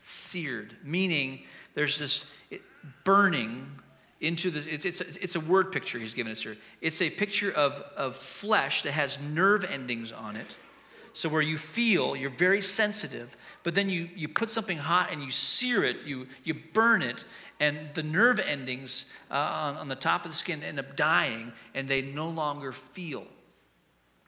Seared, 0.00 0.76
meaning 0.84 1.42
there's 1.74 1.98
this 1.98 2.30
burning 3.04 3.66
into 4.20 4.50
this. 4.50 4.66
It's, 4.66 4.84
it's, 4.84 5.00
it's 5.00 5.36
a 5.36 5.40
word 5.40 5.72
picture 5.72 5.98
he's 5.98 6.14
given 6.14 6.32
us 6.32 6.42
here. 6.42 6.56
It's 6.80 7.02
a 7.02 7.10
picture 7.10 7.50
of, 7.50 7.82
of 7.96 8.16
flesh 8.16 8.82
that 8.82 8.92
has 8.92 9.18
nerve 9.20 9.64
endings 9.64 10.12
on 10.12 10.36
it 10.36 10.56
so, 11.14 11.28
where 11.28 11.40
you 11.40 11.56
feel, 11.56 12.16
you're 12.16 12.28
very 12.28 12.60
sensitive, 12.60 13.36
but 13.62 13.76
then 13.76 13.88
you, 13.88 14.08
you 14.16 14.26
put 14.26 14.50
something 14.50 14.78
hot 14.78 15.12
and 15.12 15.22
you 15.22 15.30
sear 15.30 15.84
it, 15.84 16.04
you, 16.04 16.26
you 16.42 16.54
burn 16.72 17.02
it, 17.02 17.24
and 17.60 17.78
the 17.94 18.02
nerve 18.02 18.40
endings 18.40 19.12
uh, 19.30 19.34
on, 19.34 19.76
on 19.76 19.86
the 19.86 19.94
top 19.94 20.24
of 20.24 20.32
the 20.32 20.36
skin 20.36 20.60
end 20.64 20.80
up 20.80 20.96
dying 20.96 21.52
and 21.72 21.86
they 21.86 22.02
no 22.02 22.28
longer 22.28 22.72
feel. 22.72 23.28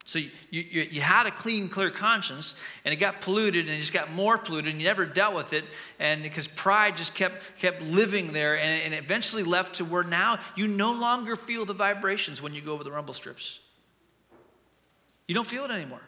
So 0.05 0.21
you, 0.21 0.31
you, 0.51 0.83
you, 0.83 1.01
had 1.01 1.27
a 1.27 1.33
clean, 1.33 1.69
clear 1.69 1.91
conscience, 1.91 2.63
and 2.85 2.95
it 2.95 2.99
got 2.99 3.21
polluted, 3.21 3.67
and 3.67 3.75
it 3.75 3.81
just 3.81 3.93
got 3.93 4.13
more 4.13 4.39
polluted, 4.39 4.71
and 4.71 4.81
you 4.81 4.87
never 4.87 5.05
dealt 5.05 5.35
with 5.35 5.53
it, 5.53 5.65
and 5.99 6.23
because 6.23 6.47
pride 6.47 6.97
just 6.97 7.17
kept 7.17 7.59
kept 7.59 7.83
living 7.83 8.33
there, 8.33 8.57
and, 8.57 8.81
and 8.83 8.95
eventually 8.95 9.43
left 9.43 9.75
to 9.75 9.85
where 9.85 10.05
now 10.05 10.39
you 10.55 10.69
no 10.69 10.93
longer 10.93 11.35
feel 11.35 11.65
the 11.65 11.75
vibrations 11.75 12.41
when 12.41 12.55
you 12.55 12.61
go 12.61 12.73
over 12.73 12.85
the 12.85 12.93
rumble 12.93 13.15
strips. 13.15 13.59
You 15.27 15.35
don't 15.35 15.47
feel 15.47 15.65
it 15.65 15.73
anymore. 15.73 16.03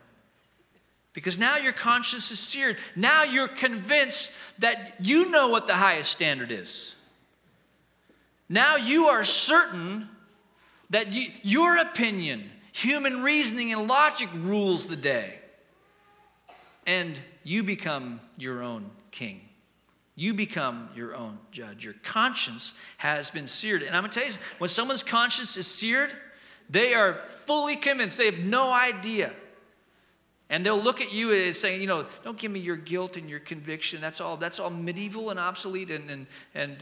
Because 1.13 1.39
now 1.39 1.57
your 1.57 1.73
conscience 1.73 2.31
is 2.31 2.39
seared. 2.39 2.77
Now 2.95 3.25
you're 3.25 3.49
convinced 3.49 4.33
that 4.61 4.95
you 5.01 5.31
know 5.31 5.49
what 5.49 5.67
the 5.67 5.75
highest 5.75 6.13
standard 6.13 6.53
is. 6.53 6.95
Now 8.49 8.77
you 8.77 9.07
are 9.07 9.25
certain 9.25 10.09
that 10.91 11.13
you, 11.13 11.31
your 11.43 11.79
opinion, 11.79 12.51
human 12.73 13.23
reasoning, 13.23 13.73
and 13.73 13.89
logic 13.89 14.29
rules 14.35 14.89
the 14.89 14.97
day. 14.97 15.39
And 16.87 17.21
you 17.43 17.63
become 17.63 18.21
your 18.37 18.63
own 18.63 18.91
king. 19.11 19.41
You 20.15 20.35
become 20.35 20.89
your 20.97 21.15
own 21.15 21.39
judge. 21.53 21.85
Your 21.85 21.95
conscience 22.03 22.79
has 22.97 23.31
been 23.31 23.47
seared. 23.47 23.83
And 23.83 23.95
I'm 23.95 24.03
going 24.03 24.11
to 24.11 24.19
tell 24.19 24.29
you, 24.29 24.35
when 24.59 24.71
someone's 24.71 25.03
conscience 25.03 25.57
is 25.57 25.67
seared, 25.67 26.11
they 26.71 26.95
are 26.95 27.15
fully 27.15 27.77
convinced. 27.77 28.19
They 28.19 28.27
have 28.27 28.39
no 28.39 28.73
idea 28.73 29.33
and 30.51 30.65
they'll 30.65 30.81
look 30.81 31.01
at 31.01 31.13
you 31.13 31.33
as 31.33 31.61
saying, 31.61 31.81
you 31.81 31.87
know, 31.87 32.07
don't 32.25 32.39
give 32.39 32.51
me 32.51 32.61
your 32.61 32.77
guilt 32.77 33.17
and 33.17 33.29
your 33.29 33.41
conviction. 33.41 34.01
That's 34.01 34.21
all, 34.21 34.37
that's 34.37 34.59
all 34.59 34.71
medieval 34.71 35.31
and 35.31 35.39
obsolete 35.39 35.91
and, 35.91 36.11
and, 36.11 36.27
and 36.55 36.77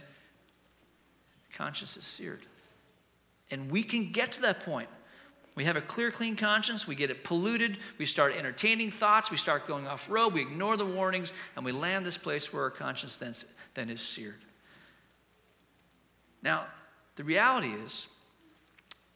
conscience 1.52 1.96
is 1.96 2.05
seared. 2.05 2.42
And 3.50 3.70
we 3.70 3.83
can 3.83 4.12
get 4.12 4.33
to 4.33 4.42
that 4.42 4.61
point. 4.64 4.88
We 5.57 5.64
have 5.64 5.76
a 5.76 5.81
clear, 5.81 6.11
clean 6.11 6.37
conscience. 6.37 6.87
We 6.87 6.94
get 6.94 7.11
it 7.11 7.24
polluted. 7.24 7.79
We 7.98 8.05
start 8.07 8.37
entertaining 8.37 8.90
thoughts. 8.90 9.31
We 9.31 9.38
start 9.38 9.66
going 9.66 9.87
off 9.87 10.11
road. 10.11 10.35
We 10.35 10.42
ignore 10.42 10.76
the 10.76 10.85
warnings. 10.85 11.33
And 11.57 11.64
we 11.64 11.72
land 11.72 12.05
this 12.05 12.18
place 12.18 12.52
where 12.52 12.64
our 12.64 12.70
conscience 12.70 13.16
then, 13.16 13.33
then 13.74 13.88
is 13.88 14.02
seared. 14.02 14.42
Now, 16.42 16.66
the 17.16 17.24
reality 17.24 17.68
is, 17.68 18.07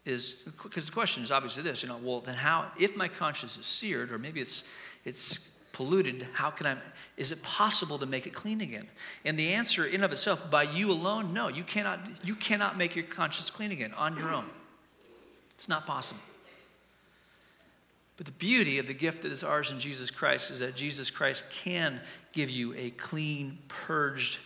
is 0.05 0.43
because 0.45 0.87
the 0.87 0.93
question 0.93 1.23
is 1.23 1.31
obviously 1.31 1.63
this, 1.63 1.83
you 1.83 1.89
know, 1.89 1.99
well, 2.03 2.21
then 2.21 2.35
how, 2.35 2.71
if 2.79 2.97
my 2.97 3.09
conscience 3.09 3.59
is 3.59 3.67
seared, 3.67 4.11
or 4.11 4.19
maybe 4.19 4.41
it's, 4.41 4.65
it's 5.05 5.39
polluted, 5.73 6.27
how 6.33 6.51
can 6.51 6.67
I, 6.67 6.77
is 7.17 7.33
it 7.33 7.43
possible 7.43 7.99
to 7.99 8.07
make 8.07 8.27
it 8.27 8.35
clean 8.35 8.61
again? 8.61 8.89
And 9.25 9.39
the 9.39 9.53
answer 9.53 9.85
in 9.85 10.03
of 10.03 10.13
itself, 10.13 10.51
by 10.51 10.65
you 10.65 10.91
alone, 10.91 11.33
no, 11.33 11.49
you 11.49 11.65
cannot, 11.65 12.01
you 12.25 12.35
cannot 12.35 12.77
make 12.77 12.97
your 12.97 13.05
conscience 13.05 13.51
clean 13.51 13.73
again 13.73 13.93
on 13.95 14.17
your 14.17 14.33
own. 14.33 14.47
It's 15.55 15.69
not 15.69 15.87
possible. 15.87 16.23
But 18.17 18.27
the 18.27 18.33
beauty 18.33 18.79
of 18.79 18.87
the 18.87 18.95
gift 18.95 19.23
that 19.23 19.33
is 19.33 19.43
ours 19.43 19.71
in 19.71 19.81
Jesus 19.81 20.11
Christ 20.11 20.51
is 20.51 20.59
that 20.59 20.75
Jesus 20.75 21.11
Christ 21.11 21.45
can 21.51 22.01
give 22.33 22.51
you 22.51 22.75
a 22.75 22.91
clean, 22.91 23.59
purged 23.69 24.39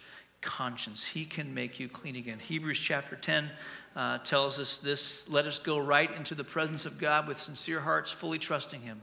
conscience. 0.44 1.04
He 1.04 1.24
can 1.24 1.54
make 1.54 1.80
you 1.80 1.88
clean 1.88 2.14
again. 2.14 2.38
Hebrews 2.38 2.78
chapter 2.78 3.16
10 3.16 3.50
uh, 3.96 4.18
tells 4.18 4.60
us 4.60 4.78
this 4.78 5.28
let 5.28 5.46
us 5.46 5.58
go 5.58 5.78
right 5.78 6.14
into 6.14 6.34
the 6.34 6.44
presence 6.44 6.86
of 6.86 6.98
God 6.98 7.26
with 7.26 7.38
sincere 7.38 7.80
hearts, 7.80 8.12
fully 8.12 8.38
trusting 8.38 8.82
Him. 8.82 9.00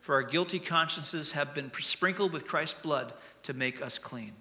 For 0.00 0.14
our 0.14 0.22
guilty 0.22 0.58
consciences 0.58 1.32
have 1.32 1.54
been 1.54 1.70
sprinkled 1.80 2.32
with 2.32 2.46
Christ's 2.46 2.80
blood 2.80 3.12
to 3.44 3.54
make 3.54 3.80
us 3.80 3.98
clean. 3.98 4.32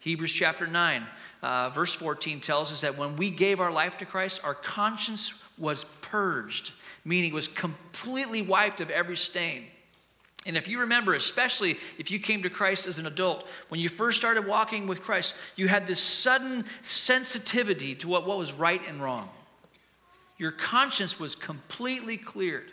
Hebrews 0.00 0.32
chapter 0.32 0.66
9, 0.66 1.06
uh, 1.42 1.68
verse 1.70 1.94
14 1.94 2.40
tells 2.40 2.72
us 2.72 2.80
that 2.80 2.96
when 2.96 3.16
we 3.16 3.30
gave 3.30 3.60
our 3.60 3.70
life 3.70 3.98
to 3.98 4.06
Christ, 4.06 4.40
our 4.44 4.54
conscience 4.54 5.42
was 5.58 5.84
purged, 5.84 6.72
meaning 7.04 7.30
it 7.30 7.34
was 7.34 7.48
completely 7.48 8.40
wiped 8.40 8.80
of 8.80 8.90
every 8.90 9.16
stain. 9.16 9.66
And 10.46 10.56
if 10.56 10.68
you 10.68 10.80
remember, 10.80 11.14
especially 11.14 11.76
if 11.98 12.10
you 12.10 12.18
came 12.18 12.42
to 12.44 12.50
Christ 12.50 12.86
as 12.86 12.98
an 12.98 13.06
adult, 13.06 13.46
when 13.68 13.78
you 13.78 13.90
first 13.90 14.18
started 14.18 14.46
walking 14.46 14.86
with 14.86 15.02
Christ, 15.02 15.36
you 15.54 15.68
had 15.68 15.86
this 15.86 16.00
sudden 16.00 16.64
sensitivity 16.80 17.94
to 17.96 18.08
what, 18.08 18.26
what 18.26 18.38
was 18.38 18.54
right 18.54 18.80
and 18.88 19.02
wrong. 19.02 19.28
Your 20.38 20.50
conscience 20.50 21.20
was 21.20 21.34
completely 21.34 22.16
cleared 22.16 22.70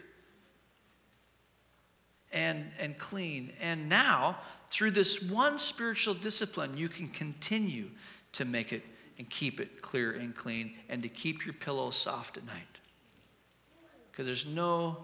and, 2.32 2.72
and 2.80 2.98
clean. 2.98 3.52
And 3.60 3.90
now, 3.90 4.38
through 4.70 4.92
this 4.92 5.22
one 5.22 5.60
spiritual 5.60 6.14
discipline, 6.14 6.78
you 6.78 6.88
can 6.88 7.10
continue 7.10 7.90
to 8.34 8.46
make 8.46 8.72
it 8.72 8.84
and 9.18 9.30
keep 9.30 9.60
it 9.60 9.82
clear 9.82 10.12
and 10.12 10.36
clean 10.36 10.76
and 10.88 11.04
to 11.04 11.10
keep 11.10 11.46
your 11.46 11.54
pillow 11.54 11.90
soft 11.90 12.38
at 12.38 12.46
night. 12.46 12.80
Because 14.12 14.26
there's 14.26 14.46
no, 14.46 14.98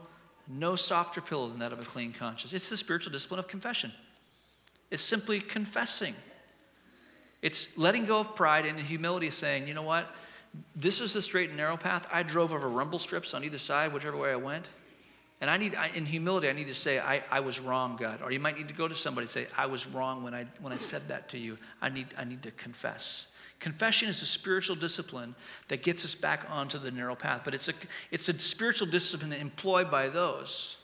no 0.48 0.76
softer 0.76 1.22
pillow 1.22 1.50
than 1.50 1.60
that 1.60 1.72
of 1.72 1.80
a 1.80 1.84
clean 1.84 2.14
conscience. 2.14 2.54
It's 2.54 2.70
the 2.70 2.78
spiritual 2.78 3.12
discipline 3.12 3.40
of 3.40 3.48
confession. 3.48 3.92
It's 4.92 5.04
simply 5.04 5.40
confessing. 5.40 6.16
It's 7.42 7.78
letting 7.78 8.06
go 8.06 8.20
of 8.20 8.36
pride 8.36 8.66
and 8.66 8.80
humility, 8.80 9.30
saying, 9.30 9.68
you 9.68 9.74
know 9.74 9.84
what? 9.84 10.14
This 10.76 11.02
is 11.02 11.14
the 11.14 11.22
straight 11.22 11.50
and 11.50 11.58
narrow 11.58 11.78
path. 11.78 12.08
I 12.12 12.24
drove 12.24 12.54
over 12.54 12.70
rumble 12.70 13.00
strips 13.00 13.34
on 13.34 13.44
either 13.44 13.58
side, 13.58 13.92
whichever 13.92 14.18
way 14.18 14.32
I 14.32 14.36
went. 14.36 14.70
And 15.42 15.50
I 15.50 15.58
need, 15.58 15.76
in 15.96 16.06
humility, 16.06 16.48
I 16.48 16.54
need 16.54 16.70
to 16.70 16.76
say, 16.76 17.00
I, 17.00 17.22
I 17.30 17.42
was 17.42 17.60
wrong, 17.60 17.98
God. 17.98 18.22
Or 18.22 18.32
you 18.32 18.40
might 18.40 18.58
need 18.58 18.70
to 18.70 18.74
go 18.74 18.88
to 18.88 18.96
somebody 18.96 19.26
and 19.26 19.32
say, 19.32 19.48
I 19.58 19.66
was 19.66 19.88
wrong 19.88 20.24
when 20.24 20.34
I, 20.34 20.46
when 20.62 20.72
I 20.72 20.78
said 20.78 21.08
that 21.10 21.28
to 21.30 21.38
you. 21.38 21.58
I 21.82 21.90
need, 21.90 22.08
I 22.18 22.24
need 22.24 22.44
to 22.44 22.52
confess. 22.52 23.28
Confession 23.64 24.10
is 24.10 24.22
a 24.22 24.26
spiritual 24.26 24.76
discipline 24.76 25.36
that 25.70 25.84
gets 25.84 26.04
us 26.04 26.16
back 26.16 26.46
onto 26.50 26.78
the 26.78 26.92
narrow 26.92 27.16
path, 27.16 27.44
but 27.46 27.54
it's 27.54 27.70
a, 27.70 27.74
it's 28.12 28.28
a 28.28 28.38
spiritual 28.38 28.90
discipline 28.90 29.32
employed 29.32 29.90
by 29.90 30.10
those 30.10 30.76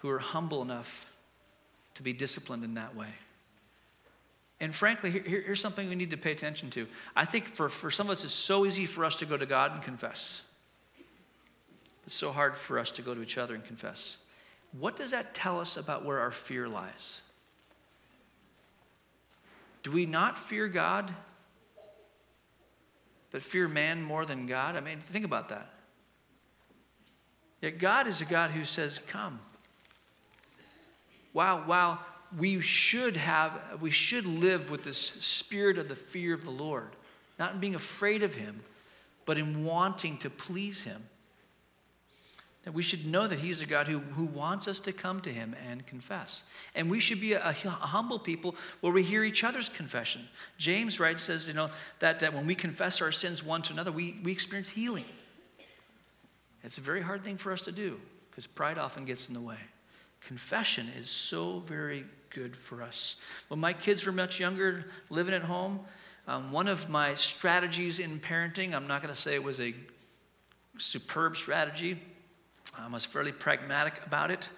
who 0.00 0.08
are 0.08 0.18
humble 0.18 0.60
enough 0.60 1.08
to 1.94 2.02
be 2.02 2.12
disciplined 2.12 2.64
in 2.64 2.74
that 2.74 2.96
way. 2.96 3.06
And 4.58 4.74
frankly, 4.74 5.12
here, 5.12 5.22
here's 5.22 5.60
something 5.60 5.88
we 5.88 5.94
need 5.94 6.10
to 6.10 6.16
pay 6.16 6.32
attention 6.32 6.68
to. 6.70 6.88
I 7.14 7.24
think 7.24 7.44
for, 7.44 7.68
for 7.68 7.92
some 7.92 8.08
of 8.08 8.10
us, 8.10 8.24
it's 8.24 8.32
so 8.32 8.66
easy 8.66 8.84
for 8.84 9.04
us 9.04 9.14
to 9.14 9.24
go 9.24 9.36
to 9.36 9.46
God 9.46 9.72
and 9.72 9.80
confess. 9.80 10.42
It's 12.06 12.16
so 12.16 12.32
hard 12.32 12.56
for 12.56 12.80
us 12.80 12.90
to 12.90 13.02
go 13.02 13.14
to 13.14 13.22
each 13.22 13.38
other 13.38 13.54
and 13.54 13.64
confess. 13.64 14.16
What 14.72 14.96
does 14.96 15.12
that 15.12 15.32
tell 15.32 15.60
us 15.60 15.76
about 15.76 16.04
where 16.04 16.18
our 16.18 16.32
fear 16.32 16.66
lies? 16.66 17.22
Do 19.84 19.92
we 19.92 20.06
not 20.06 20.36
fear 20.36 20.66
God, 20.66 21.14
but 23.30 23.42
fear 23.42 23.68
man 23.68 24.02
more 24.02 24.24
than 24.24 24.46
God? 24.46 24.76
I 24.76 24.80
mean, 24.80 25.00
think 25.00 25.24
about 25.24 25.48
that. 25.50 25.70
Yet 27.60 27.78
God 27.78 28.06
is 28.06 28.20
a 28.20 28.24
God 28.24 28.52
who 28.52 28.64
says, 28.64 29.00
Come. 29.00 29.40
While, 31.32 31.58
while 31.60 32.00
we 32.36 32.60
should 32.60 33.16
have, 33.16 33.60
we 33.80 33.90
should 33.90 34.26
live 34.26 34.70
with 34.70 34.82
this 34.82 34.98
spirit 34.98 35.78
of 35.78 35.88
the 35.88 35.96
fear 35.96 36.34
of 36.34 36.44
the 36.44 36.50
Lord, 36.50 36.90
not 37.38 37.54
in 37.54 37.60
being 37.60 37.74
afraid 37.74 38.22
of 38.22 38.34
Him, 38.34 38.62
but 39.24 39.38
in 39.38 39.64
wanting 39.64 40.18
to 40.18 40.30
please 40.30 40.82
Him. 40.82 41.04
That 42.68 42.74
we 42.74 42.82
should 42.82 43.06
know 43.06 43.26
that 43.26 43.38
He's 43.38 43.62
a 43.62 43.66
God 43.66 43.88
who, 43.88 44.00
who 44.00 44.26
wants 44.26 44.68
us 44.68 44.78
to 44.80 44.92
come 44.92 45.20
to 45.22 45.32
Him 45.32 45.56
and 45.70 45.86
confess. 45.86 46.44
And 46.74 46.90
we 46.90 47.00
should 47.00 47.18
be 47.18 47.32
a, 47.32 47.40
a 47.40 47.52
humble 47.52 48.18
people 48.18 48.56
where 48.82 48.92
we 48.92 49.02
hear 49.02 49.24
each 49.24 49.42
other's 49.42 49.70
confession. 49.70 50.28
James 50.58 51.00
writes, 51.00 51.22
says, 51.22 51.48
you 51.48 51.54
know, 51.54 51.70
that, 52.00 52.20
that 52.20 52.34
when 52.34 52.46
we 52.46 52.54
confess 52.54 53.00
our 53.00 53.10
sins 53.10 53.42
one 53.42 53.62
to 53.62 53.72
another, 53.72 53.90
we, 53.90 54.18
we 54.22 54.32
experience 54.32 54.68
healing. 54.68 55.06
It's 56.62 56.76
a 56.76 56.82
very 56.82 57.00
hard 57.00 57.24
thing 57.24 57.38
for 57.38 57.54
us 57.54 57.64
to 57.64 57.72
do 57.72 57.98
because 58.30 58.46
pride 58.46 58.76
often 58.76 59.06
gets 59.06 59.28
in 59.28 59.34
the 59.34 59.40
way. 59.40 59.56
Confession 60.20 60.88
is 60.98 61.08
so 61.08 61.60
very 61.60 62.04
good 62.28 62.54
for 62.54 62.82
us. 62.82 63.16
When 63.48 63.60
my 63.60 63.72
kids 63.72 64.04
were 64.04 64.12
much 64.12 64.38
younger, 64.38 64.84
living 65.08 65.32
at 65.32 65.40
home, 65.40 65.80
um, 66.26 66.52
one 66.52 66.68
of 66.68 66.90
my 66.90 67.14
strategies 67.14 67.98
in 67.98 68.20
parenting, 68.20 68.74
I'm 68.74 68.86
not 68.86 69.00
going 69.00 69.14
to 69.14 69.18
say 69.18 69.36
it 69.36 69.42
was 69.42 69.58
a 69.58 69.74
superb 70.76 71.38
strategy, 71.38 71.98
I 72.80 72.88
was 72.88 73.04
fairly 73.04 73.32
pragmatic 73.32 74.00
about 74.06 74.30
it. 74.30 74.48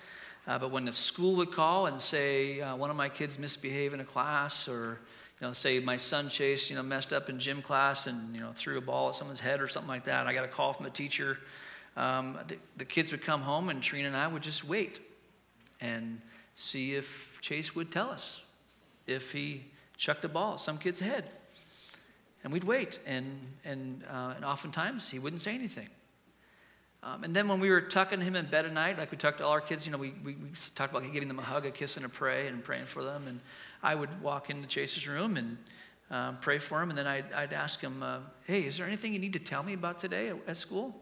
Uh, 0.47 0.59
but 0.59 0.71
when 0.71 0.85
the 0.85 0.93
school 0.93 1.37
would 1.37 1.53
call 1.53 1.87
and 1.87 2.01
say 2.01 2.61
uh, 2.61 2.77
one 2.77 2.91
of 2.91 2.97
my 2.97 3.09
kids 3.09 3.39
misbehaved 3.39 3.95
in 3.95 4.01
a 4.01 4.05
class, 4.05 4.69
or 4.69 4.99
you 5.41 5.47
know, 5.47 5.53
say 5.53 5.81
my 5.81 5.97
son 5.97 6.29
Chase, 6.29 6.71
you 6.71 6.77
know, 6.77 6.83
messed 6.83 7.13
up 7.13 7.29
in 7.29 7.39
gym 7.39 7.63
class 7.63 8.07
and 8.07 8.35
you 8.35 8.41
know 8.41 8.53
threw 8.53 8.79
a 8.79 8.81
ball 8.81 9.11
at 9.11 9.17
someone's 9.17 9.41
head 9.41 9.61
or 9.61 9.69
something 9.69 9.89
like 9.89 10.05
that, 10.05 10.27
I 10.27 10.33
got 10.33 10.45
a 10.45 10.49
call 10.49 10.73
from 10.73 10.85
the 10.85 10.91
teacher. 10.91 11.39
Um, 11.97 12.39
the, 12.47 12.57
the 12.77 12.85
kids 12.85 13.11
would 13.13 13.23
come 13.23 13.43
home, 13.43 13.69
and 13.69 13.83
Trina 13.83 14.09
and 14.09 14.17
I 14.17 14.27
would 14.27 14.43
just 14.43 14.65
wait 14.65 15.01
and 15.81 16.21
see 16.55 16.95
if 16.95 17.41
Chase 17.41 17.75
would 17.75 17.91
tell 17.91 18.11
us 18.11 18.43
if 19.07 19.33
he 19.33 19.65
chucked 19.97 20.25
a 20.25 20.29
ball 20.29 20.55
at 20.55 20.61
some 20.61 20.79
kid's 20.79 21.01
head. 21.01 21.25
And 22.43 22.53
we'd 22.53 22.65
wait, 22.65 22.99
and, 23.07 23.39
and, 23.65 24.03
uh, 24.11 24.33
and 24.37 24.45
oftentimes 24.45 25.11
he 25.11 25.19
wouldn't 25.19 25.43
say 25.43 25.55
anything. 25.55 25.89
Um, 27.03 27.25
and 27.25 27.35
then 27.35 27.49
when 27.49 27.61
we 27.61 27.71
were 27.71 27.81
tucking 27.81 28.21
him 28.21 28.37
in 28.37 28.47
bed 28.47 28.67
at 28.67 28.73
night, 28.73 28.99
like 28.99 29.11
we 29.11 29.17
tucked 29.17 29.41
all 29.41 29.53
our 29.53 29.61
kids, 29.61 29.87
you 29.87 29.93
know, 29.93 29.99
we, 29.99 30.13
we, 30.23 30.35
we 30.35 30.51
talked 30.75 30.95
about 30.95 31.11
giving 31.13 31.29
them 31.29 31.39
a 31.39 31.43
hug, 31.43 31.65
a 31.65 31.71
kiss, 31.71 31.97
and 31.97 32.05
a 32.05 32.11
pray, 32.11 32.47
and 32.47 32.63
praying 32.63 32.87
for 32.87 33.03
them. 33.03 33.27
And 33.27 33.41
I 33.83 33.95
would 33.95 34.21
walk 34.21 34.51
into 34.51 34.69
Chase's 34.69 35.09
room 35.09 35.39
and 35.39 35.57
um, 36.11 36.39
pray 36.41 36.59
for 36.59 36.83
him, 36.83 36.91
and 36.91 36.99
then 36.99 37.07
I'd, 37.07 37.33
I'd 37.33 37.53
ask 37.53 37.81
him, 37.81 38.03
uh, 38.03 38.19
"Hey, 38.47 38.63
is 38.63 38.77
there 38.77 38.87
anything 38.87 39.15
you 39.15 39.19
need 39.19 39.33
to 39.33 39.39
tell 39.39 39.63
me 39.63 39.73
about 39.73 39.99
today 39.99 40.29
at, 40.29 40.37
at 40.47 40.57
school?" 40.57 40.95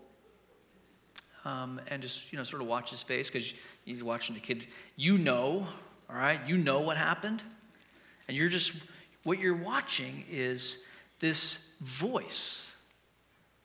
Um, 1.44 1.80
and 1.88 2.02
just 2.02 2.30
you 2.30 2.38
know, 2.38 2.44
sort 2.44 2.62
of 2.62 2.68
watch 2.68 2.90
his 2.90 3.02
face 3.02 3.30
because 3.30 3.54
you're 3.84 4.04
watching 4.04 4.34
the 4.34 4.40
kid. 4.40 4.66
You 4.96 5.18
know, 5.18 5.66
all 6.10 6.16
right, 6.16 6.40
you 6.46 6.58
know 6.58 6.80
what 6.80 6.96
happened, 6.96 7.42
and 8.28 8.36
you're 8.36 8.50
just 8.50 8.82
what 9.24 9.40
you're 9.40 9.56
watching 9.56 10.24
is 10.30 10.84
this 11.18 11.72
voice 11.80 12.67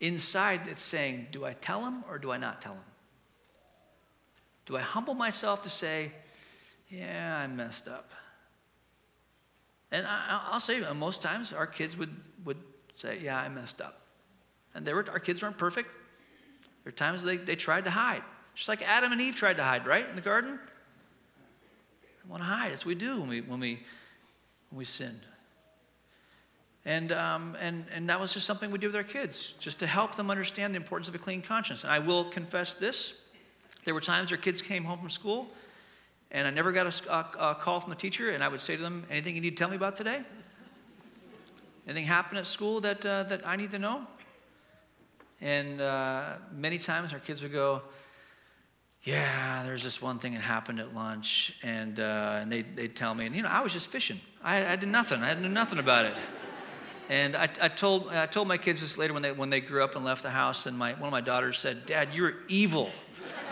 inside 0.04 0.62
it's 0.68 0.84
saying, 0.84 1.28
Do 1.32 1.46
I 1.46 1.54
tell 1.54 1.84
him 1.86 2.04
or 2.10 2.20
do 2.20 2.32
I 2.32 2.38
not 2.38 2.62
tell 2.62 2.74
him? 2.74 2.84
Do 4.66 4.78
I 4.78 4.82
humble 4.82 5.16
myself 5.16 5.64
to 5.64 5.70
say, 5.70 6.12
Yeah, 6.90 7.42
I 7.42 7.48
messed 7.48 7.88
up? 7.88 8.12
And 9.92 10.06
I, 10.06 10.50
will 10.52 10.60
say, 10.60 10.84
uh, 10.84 10.94
most 10.94 11.22
times 11.22 11.54
our 11.54 11.68
kids 11.68 11.98
would, 11.98 12.14
would 12.44 12.58
say, 12.94 13.20
Yeah, 13.22 13.38
I 13.38 13.50
messed 13.50 13.82
up. 13.82 14.02
And 14.76 14.86
they 14.86 14.94
were, 14.94 15.06
our 15.10 15.20
kids 15.20 15.42
weren't 15.42 15.58
perfect. 15.58 15.90
There 16.84 16.90
are 16.90 16.96
times 16.96 17.24
they, 17.24 17.38
they 17.38 17.56
tried 17.56 17.86
to 17.86 17.92
hide, 17.92 18.24
just 18.56 18.68
like 18.68 18.82
Adam 18.82 19.14
and 19.14 19.22
Eve 19.22 19.36
tried 19.36 19.56
to 19.58 19.64
hide, 19.64 19.88
right, 19.88 20.08
in 20.08 20.16
the 20.16 20.22
garden? 20.22 20.60
I 22.26 22.32
want 22.32 22.44
to 22.44 22.48
hide. 22.48 22.72
That's 22.72 22.86
what 22.86 22.90
we 22.90 22.96
do 22.96 23.22
when 23.22 23.30
we, 23.30 23.42
when 23.42 23.60
we, 23.60 23.76
when 24.70 24.80
we 24.80 24.86
sin. 24.86 25.18
And, 26.86 27.12
um, 27.14 27.56
and, 27.62 27.86
and 27.94 28.10
that 28.10 28.20
was 28.20 28.34
just 28.34 28.46
something 28.46 28.70
we 28.70 28.78
did 28.78 28.88
with 28.88 28.96
our 28.96 29.04
kids, 29.04 29.54
just 29.60 29.80
to 29.80 29.88
help 29.88 30.16
them 30.16 30.30
understand 30.30 30.74
the 30.74 30.78
importance 30.78 31.08
of 31.08 31.16
a 31.16 31.18
clean 31.18 31.42
conscience. 31.42 31.84
And 31.84 31.94
I 31.94 32.00
will 32.00 32.26
confess 32.26 32.74
this 32.74 33.20
there 33.86 33.94
were 33.94 34.02
times 34.02 34.32
our 34.32 34.38
kids 34.38 34.62
came 34.62 34.86
home 34.86 35.00
from 35.00 35.10
school, 35.10 35.48
and 36.32 36.48
I 36.48 36.52
never 36.52 36.72
got 36.72 36.88
a, 36.88 37.14
a, 37.14 37.52
a 37.52 37.56
call 37.56 37.82
from 37.82 37.90
the 37.90 37.98
teacher, 37.98 38.30
and 38.30 38.44
I 38.44 38.48
would 38.48 38.62
say 38.62 38.76
to 38.76 38.82
them, 38.82 39.06
Anything 39.10 39.36
you 39.36 39.42
need 39.42 39.52
to 39.52 39.56
tell 39.58 39.70
me 39.70 39.76
about 39.76 39.96
today? 39.96 40.22
Anything 41.86 42.06
happened 42.06 42.40
at 42.40 42.48
school 42.48 42.80
that, 42.82 43.06
uh, 43.06 43.24
that 43.24 43.46
I 43.46 43.58
need 43.58 43.72
to 43.72 43.80
know? 43.80 44.08
And 45.42 45.82
uh, 45.82 46.36
many 46.54 46.78
times 46.78 47.12
our 47.12 47.20
kids 47.20 47.42
would 47.42 47.52
go, 47.52 47.82
yeah, 49.04 49.64
there's 49.66 49.84
this 49.84 50.02
one 50.02 50.18
thing 50.18 50.34
that 50.34 50.42
happened 50.42 50.80
at 50.80 50.96
lunch, 50.96 51.58
and, 51.62 52.00
uh, 52.00 52.40
and 52.42 52.50
they, 52.50 52.62
they'd 52.62 52.96
tell 52.96 53.14
me, 53.14 53.26
and 53.26 53.36
you 53.36 53.42
know, 53.42 53.50
I 53.50 53.60
was 53.60 53.74
just 53.74 53.88
fishing. 53.88 54.22
I, 54.42 54.66
I 54.66 54.76
did 54.78 54.88
nothing. 54.88 55.22
I 55.22 55.34
knew 55.34 55.50
nothing 55.50 55.80
about 55.80 56.06
it. 56.06 56.16
And 57.10 57.36
I, 57.36 57.50
I, 57.62 57.68
told, 57.68 58.10
I 58.10 58.26
told 58.26 58.48
my 58.48 58.58
kids 58.58 58.82
this 58.82 58.98
later 58.98 59.14
when 59.14 59.22
they, 59.22 59.32
when 59.32 59.50
they 59.50 59.60
grew 59.60 59.84
up 59.84 59.96
and 59.96 60.06
left 60.06 60.24
the 60.24 60.30
house, 60.30 60.66
and 60.66 60.78
my, 60.78 60.94
one 60.94 61.04
of 61.04 61.12
my 61.12 61.22
daughters 61.22 61.58
said, 61.60 61.86
Dad, 61.86 62.10
you're 62.14 62.36
evil. 62.48 62.90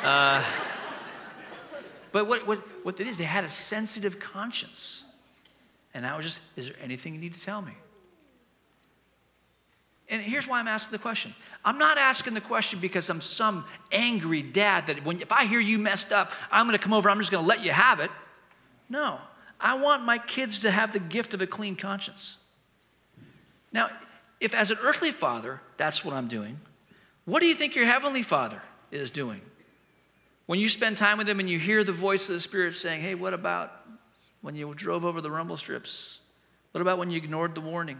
Uh, 0.01 0.43
but 2.11 2.27
what, 2.27 2.47
what, 2.47 2.59
what 2.83 2.99
it 2.99 3.07
is, 3.07 3.17
they 3.17 3.23
had 3.23 3.43
a 3.43 3.51
sensitive 3.51 4.19
conscience. 4.19 5.03
And 5.93 6.05
I 6.05 6.15
was 6.15 6.25
just, 6.25 6.39
is 6.55 6.67
there 6.67 6.75
anything 6.81 7.13
you 7.13 7.19
need 7.19 7.33
to 7.33 7.41
tell 7.41 7.61
me? 7.61 7.73
And 10.09 10.21
here's 10.21 10.47
why 10.47 10.59
I'm 10.59 10.67
asking 10.67 10.91
the 10.91 11.01
question. 11.01 11.33
I'm 11.63 11.77
not 11.77 11.97
asking 11.97 12.33
the 12.33 12.41
question 12.41 12.79
because 12.79 13.09
I'm 13.09 13.21
some 13.21 13.63
angry 13.93 14.41
dad 14.41 14.87
that 14.87 15.05
when, 15.05 15.21
if 15.21 15.31
I 15.31 15.45
hear 15.45 15.59
you 15.61 15.79
messed 15.79 16.11
up, 16.11 16.31
I'm 16.51 16.67
going 16.67 16.77
to 16.77 16.83
come 16.83 16.93
over, 16.93 17.09
I'm 17.09 17.17
just 17.17 17.31
going 17.31 17.43
to 17.43 17.47
let 17.47 17.63
you 17.63 17.71
have 17.71 18.01
it. 18.01 18.11
No. 18.89 19.19
I 19.59 19.79
want 19.79 20.03
my 20.03 20.17
kids 20.17 20.59
to 20.59 20.71
have 20.71 20.91
the 20.91 20.99
gift 20.99 21.33
of 21.33 21.41
a 21.41 21.47
clean 21.47 21.77
conscience. 21.77 22.35
Now, 23.71 23.89
if 24.39 24.53
as 24.53 24.71
an 24.71 24.77
earthly 24.81 25.11
father, 25.11 25.61
that's 25.77 26.03
what 26.03 26.13
I'm 26.13 26.27
doing, 26.27 26.59
what 27.25 27.39
do 27.39 27.45
you 27.45 27.53
think 27.53 27.75
your 27.75 27.85
heavenly 27.85 28.23
father 28.23 28.61
is 28.91 29.11
doing? 29.11 29.41
When 30.47 30.59
you 30.59 30.67
spend 30.67 30.97
time 30.97 31.17
with 31.17 31.29
him 31.29 31.39
and 31.39 31.49
you 31.49 31.59
hear 31.59 31.83
the 31.83 31.91
voice 31.91 32.27
of 32.27 32.35
the 32.35 32.41
Spirit 32.41 32.75
saying, 32.75 33.01
hey, 33.01 33.15
what 33.15 33.33
about 33.33 33.71
when 34.41 34.55
you 34.55 34.73
drove 34.73 35.05
over 35.05 35.21
the 35.21 35.31
rumble 35.31 35.57
strips? 35.57 36.19
What 36.71 36.81
about 36.81 36.97
when 36.97 37.11
you 37.11 37.17
ignored 37.17 37.55
the 37.55 37.61
warning? 37.61 37.99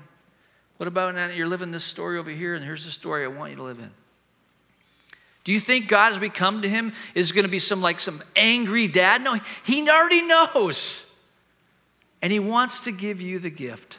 What 0.77 0.87
about 0.87 1.13
now 1.13 1.27
you're 1.27 1.47
living 1.47 1.71
this 1.71 1.83
story 1.83 2.17
over 2.17 2.31
here 2.31 2.55
and 2.55 2.65
here's 2.65 2.85
the 2.85 2.91
story 2.91 3.23
I 3.23 3.27
want 3.27 3.51
you 3.51 3.57
to 3.57 3.63
live 3.63 3.79
in? 3.79 3.91
Do 5.43 5.51
you 5.51 5.59
think 5.59 5.87
God, 5.87 6.13
as 6.13 6.19
we 6.19 6.29
come 6.29 6.61
to 6.61 6.69
him, 6.69 6.93
is 7.15 7.31
going 7.31 7.45
to 7.45 7.49
be 7.49 7.59
some 7.59 7.81
like 7.81 7.99
some 7.99 8.21
angry 8.35 8.87
dad? 8.87 9.23
No, 9.23 9.39
he 9.63 9.89
already 9.89 10.21
knows. 10.21 11.07
And 12.21 12.31
he 12.31 12.39
wants 12.39 12.83
to 12.83 12.91
give 12.91 13.21
you 13.21 13.39
the 13.39 13.49
gift 13.49 13.97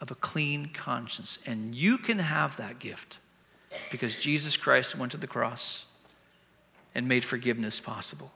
of 0.00 0.10
a 0.10 0.14
clean 0.16 0.70
conscience. 0.74 1.38
And 1.46 1.74
you 1.74 1.98
can 1.98 2.18
have 2.18 2.56
that 2.56 2.78
gift 2.78 3.18
because 3.90 4.16
Jesus 4.16 4.56
Christ 4.56 4.96
went 4.96 5.12
to 5.12 5.18
the 5.18 5.26
cross 5.26 5.86
and 6.94 7.06
made 7.06 7.24
forgiveness 7.24 7.80
possible. 7.80 8.30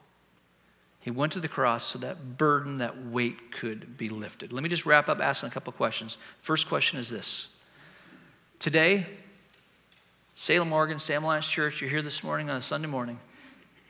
He 1.00 1.10
went 1.10 1.32
to 1.32 1.40
the 1.40 1.48
cross 1.48 1.86
so 1.86 1.98
that 2.00 2.36
burden, 2.36 2.78
that 2.78 3.06
weight 3.06 3.52
could 3.52 3.96
be 3.96 4.10
lifted. 4.10 4.52
Let 4.52 4.62
me 4.62 4.68
just 4.68 4.84
wrap 4.84 5.08
up 5.08 5.20
asking 5.20 5.48
a 5.48 5.52
couple 5.52 5.72
questions. 5.72 6.18
First 6.42 6.68
question 6.68 6.98
is 6.98 7.08
this 7.08 7.48
Today, 8.58 9.06
Salem, 10.34 10.72
Oregon, 10.72 11.00
Salem 11.00 11.24
Alliance 11.24 11.48
Church, 11.48 11.80
you're 11.80 11.90
here 11.90 12.02
this 12.02 12.22
morning 12.22 12.50
on 12.50 12.56
a 12.56 12.62
Sunday 12.62 12.88
morning. 12.88 13.18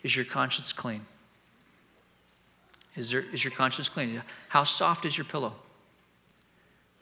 Is 0.03 0.15
your 0.15 0.25
conscience 0.25 0.73
clean? 0.73 1.05
Is, 2.97 3.11
there, 3.11 3.25
is 3.33 3.45
your 3.45 3.53
conscience 3.53 3.89
clean? 3.89 4.23
How 4.49 4.65
soft 4.65 5.05
is 5.05 5.17
your 5.17 5.25
pillow? 5.25 5.55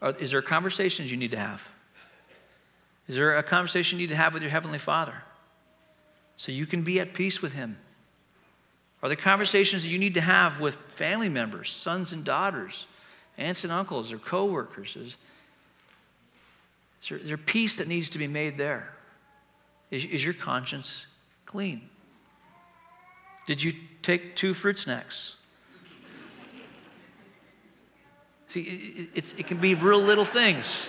Is 0.03 0.31
there 0.31 0.43
conversations 0.43 1.11
you 1.11 1.17
need 1.17 1.33
to 1.33 1.39
have? 1.39 1.63
Is 3.09 3.17
there 3.17 3.37
a 3.39 3.43
conversation 3.43 3.99
you 3.99 4.07
need 4.07 4.13
to 4.13 4.17
have 4.17 4.35
with 4.35 4.43
your 4.43 4.51
Heavenly 4.51 4.79
Father 4.79 5.15
so 6.37 6.53
you 6.53 6.67
can 6.67 6.83
be 6.83 7.01
at 7.01 7.15
peace 7.15 7.43
with 7.43 7.53
Him? 7.53 7.77
Are 9.03 9.09
there 9.09 9.17
conversations 9.17 9.83
that 9.83 9.89
you 9.89 9.99
need 9.99 10.15
to 10.15 10.21
have 10.21 10.61
with 10.61 10.75
family 10.97 11.29
members, 11.29 11.73
sons 11.73 12.13
and 12.13 12.25
daughters, 12.25 12.87
aunts 13.39 13.65
and 13.65 13.73
uncles, 13.73 14.13
or 14.13 14.19
coworkers? 14.19 14.97
Is, 14.97 15.17
is, 17.03 17.09
there, 17.09 17.19
is 17.19 17.29
there 17.29 17.37
peace 17.37 17.77
that 17.77 17.89
needs 17.89 18.11
to 18.11 18.19
be 18.19 18.27
made 18.27 18.59
there? 18.59 18.93
Is, 19.91 20.05
is 20.05 20.25
your 20.25 20.35
conscience 20.35 21.07
clean? 21.47 21.89
Did 23.47 23.63
you 23.63 23.73
take 24.03 24.37
two 24.37 24.53
fruit 24.53 24.79
snacks? 24.79 25.37
See, 28.49 29.09
it, 29.15 29.35
it 29.39 29.47
can 29.47 29.59
be 29.59 29.75
real 29.75 30.01
little 30.01 30.25
things, 30.25 30.89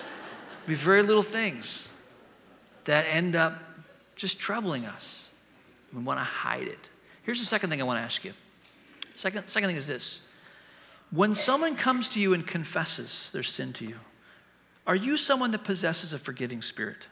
be 0.66 0.76
very 0.76 1.04
little 1.04 1.24
things 1.24 1.90
that 2.86 3.04
end 3.04 3.36
up 3.36 3.62
just 4.16 4.40
troubling 4.40 4.86
us. 4.86 5.30
We 5.94 6.02
want 6.02 6.20
to 6.20 6.24
hide 6.24 6.68
it. 6.68 6.90
Here's 7.24 7.40
the 7.40 7.46
second 7.46 7.70
thing 7.70 7.82
I 7.82 7.84
want 7.84 7.98
to 7.98 8.04
ask 8.04 8.24
you. 8.24 8.34
Second, 9.16 9.48
second 9.48 9.68
thing 9.68 9.76
is 9.76 9.88
this 9.88 10.22
when 11.12 11.34
someone 11.36 11.76
comes 11.76 12.10
to 12.10 12.20
you 12.20 12.34
and 12.34 12.46
confesses 12.46 13.30
their 13.34 13.44
sin 13.44 13.74
to 13.74 13.86
you, 13.86 13.96
are 14.88 14.96
you 14.96 15.18
someone 15.18 15.52
that 15.52 15.64
possesses 15.64 16.14
a 16.14 16.20
forgiving 16.20 16.62
spirit? 16.62 17.06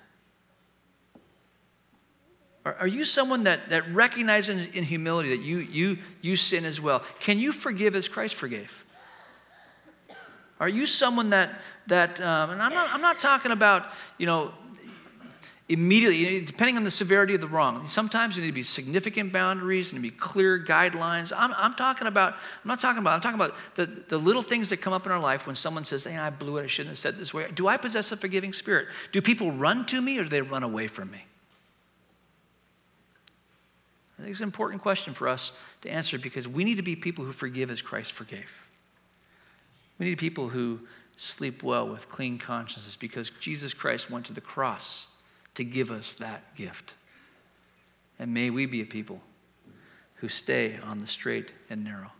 Are, 2.65 2.75
are 2.75 2.88
you 2.88 3.03
someone 3.05 3.43
that, 3.43 3.69
that 3.69 3.91
recognizes 3.93 4.69
in 4.75 4.83
humility 4.83 5.29
that 5.29 5.43
you, 5.43 5.60
you, 5.60 5.97
you 6.21 6.36
sin 6.36 6.65
as 6.65 6.79
well? 6.79 7.03
Can 7.19 7.39
you 7.39 7.51
forgive 7.51 7.95
as 7.95 8.07
Christ 8.07 8.36
forgave? 8.36 8.71
Are 10.59 10.69
you 10.69 10.85
someone 10.85 11.29
that, 11.31 11.61
that 11.87 12.19
um, 12.21 12.51
and 12.51 12.61
I'm 12.61 12.73
not, 12.73 12.89
I'm 12.91 13.01
not 13.01 13.19
talking 13.19 13.51
about, 13.51 13.87
you 14.17 14.25
know, 14.25 14.51
immediately, 15.69 16.41
depending 16.45 16.77
on 16.77 16.83
the 16.83 16.91
severity 16.91 17.35
of 17.35 17.41
the 17.41 17.47
wrong. 17.47 17.87
Sometimes 17.89 18.35
there 18.35 18.43
need 18.43 18.51
to 18.51 18.55
be 18.55 18.63
significant 18.63 19.33
boundaries 19.33 19.91
and 19.91 20.01
be 20.01 20.11
clear 20.11 20.57
guidelines. 20.57 21.33
I'm, 21.35 21.53
I'm 21.57 21.73
talking 21.73 22.07
about, 22.07 22.33
I'm 22.33 22.67
not 22.67 22.79
talking 22.79 22.99
about, 22.99 23.13
I'm 23.13 23.21
talking 23.21 23.39
about 23.39 23.55
the, 23.75 23.85
the 24.07 24.17
little 24.17 24.41
things 24.41 24.69
that 24.69 24.77
come 24.77 24.93
up 24.93 25.05
in 25.05 25.11
our 25.11 25.19
life 25.19 25.45
when 25.45 25.55
someone 25.55 25.83
says, 25.83 26.05
hey, 26.05 26.17
I 26.17 26.29
blew 26.29 26.57
it, 26.57 26.63
I 26.63 26.67
shouldn't 26.67 26.91
have 26.91 26.99
said 26.99 27.17
this 27.17 27.33
way. 27.33 27.47
Do 27.53 27.67
I 27.67 27.75
possess 27.77 28.11
a 28.11 28.17
forgiving 28.17 28.53
spirit? 28.53 28.87
Do 29.11 29.21
people 29.21 29.51
run 29.51 29.85
to 29.87 29.99
me 29.99 30.17
or 30.17 30.23
do 30.23 30.29
they 30.29 30.41
run 30.41 30.63
away 30.63 30.87
from 30.87 31.11
me? 31.11 31.23
I 34.17 34.21
think 34.23 34.31
it's 34.31 34.39
an 34.39 34.45
important 34.45 34.81
question 34.81 35.13
for 35.13 35.27
us 35.27 35.51
to 35.81 35.89
answer 35.89 36.17
because 36.17 36.47
we 36.47 36.63
need 36.63 36.77
to 36.77 36.81
be 36.81 36.95
people 36.95 37.25
who 37.25 37.31
forgive 37.31 37.69
as 37.69 37.81
Christ 37.81 38.13
forgave. 38.13 38.66
We 39.99 40.05
need 40.05 40.17
people 40.17 40.49
who 40.49 40.79
sleep 41.17 41.63
well 41.63 41.88
with 41.88 42.10
clean 42.10 42.38
consciences 42.38 42.95
because 42.95 43.31
Jesus 43.39 43.73
Christ 43.73 44.12
went 44.12 44.27
to 44.27 44.33
the 44.33 44.41
cross 44.41 45.07
to 45.55 45.63
give 45.63 45.89
us 45.89 46.15
that 46.15 46.55
gift. 46.55 46.93
And 48.19 48.33
may 48.33 48.49
we 48.49 48.65
be 48.65 48.81
a 48.81 48.86
people 48.86 49.21
who 50.15 50.29
stay 50.29 50.79
on 50.83 50.99
the 50.99 51.07
straight 51.07 51.53
and 51.69 51.83
narrow. 51.83 52.12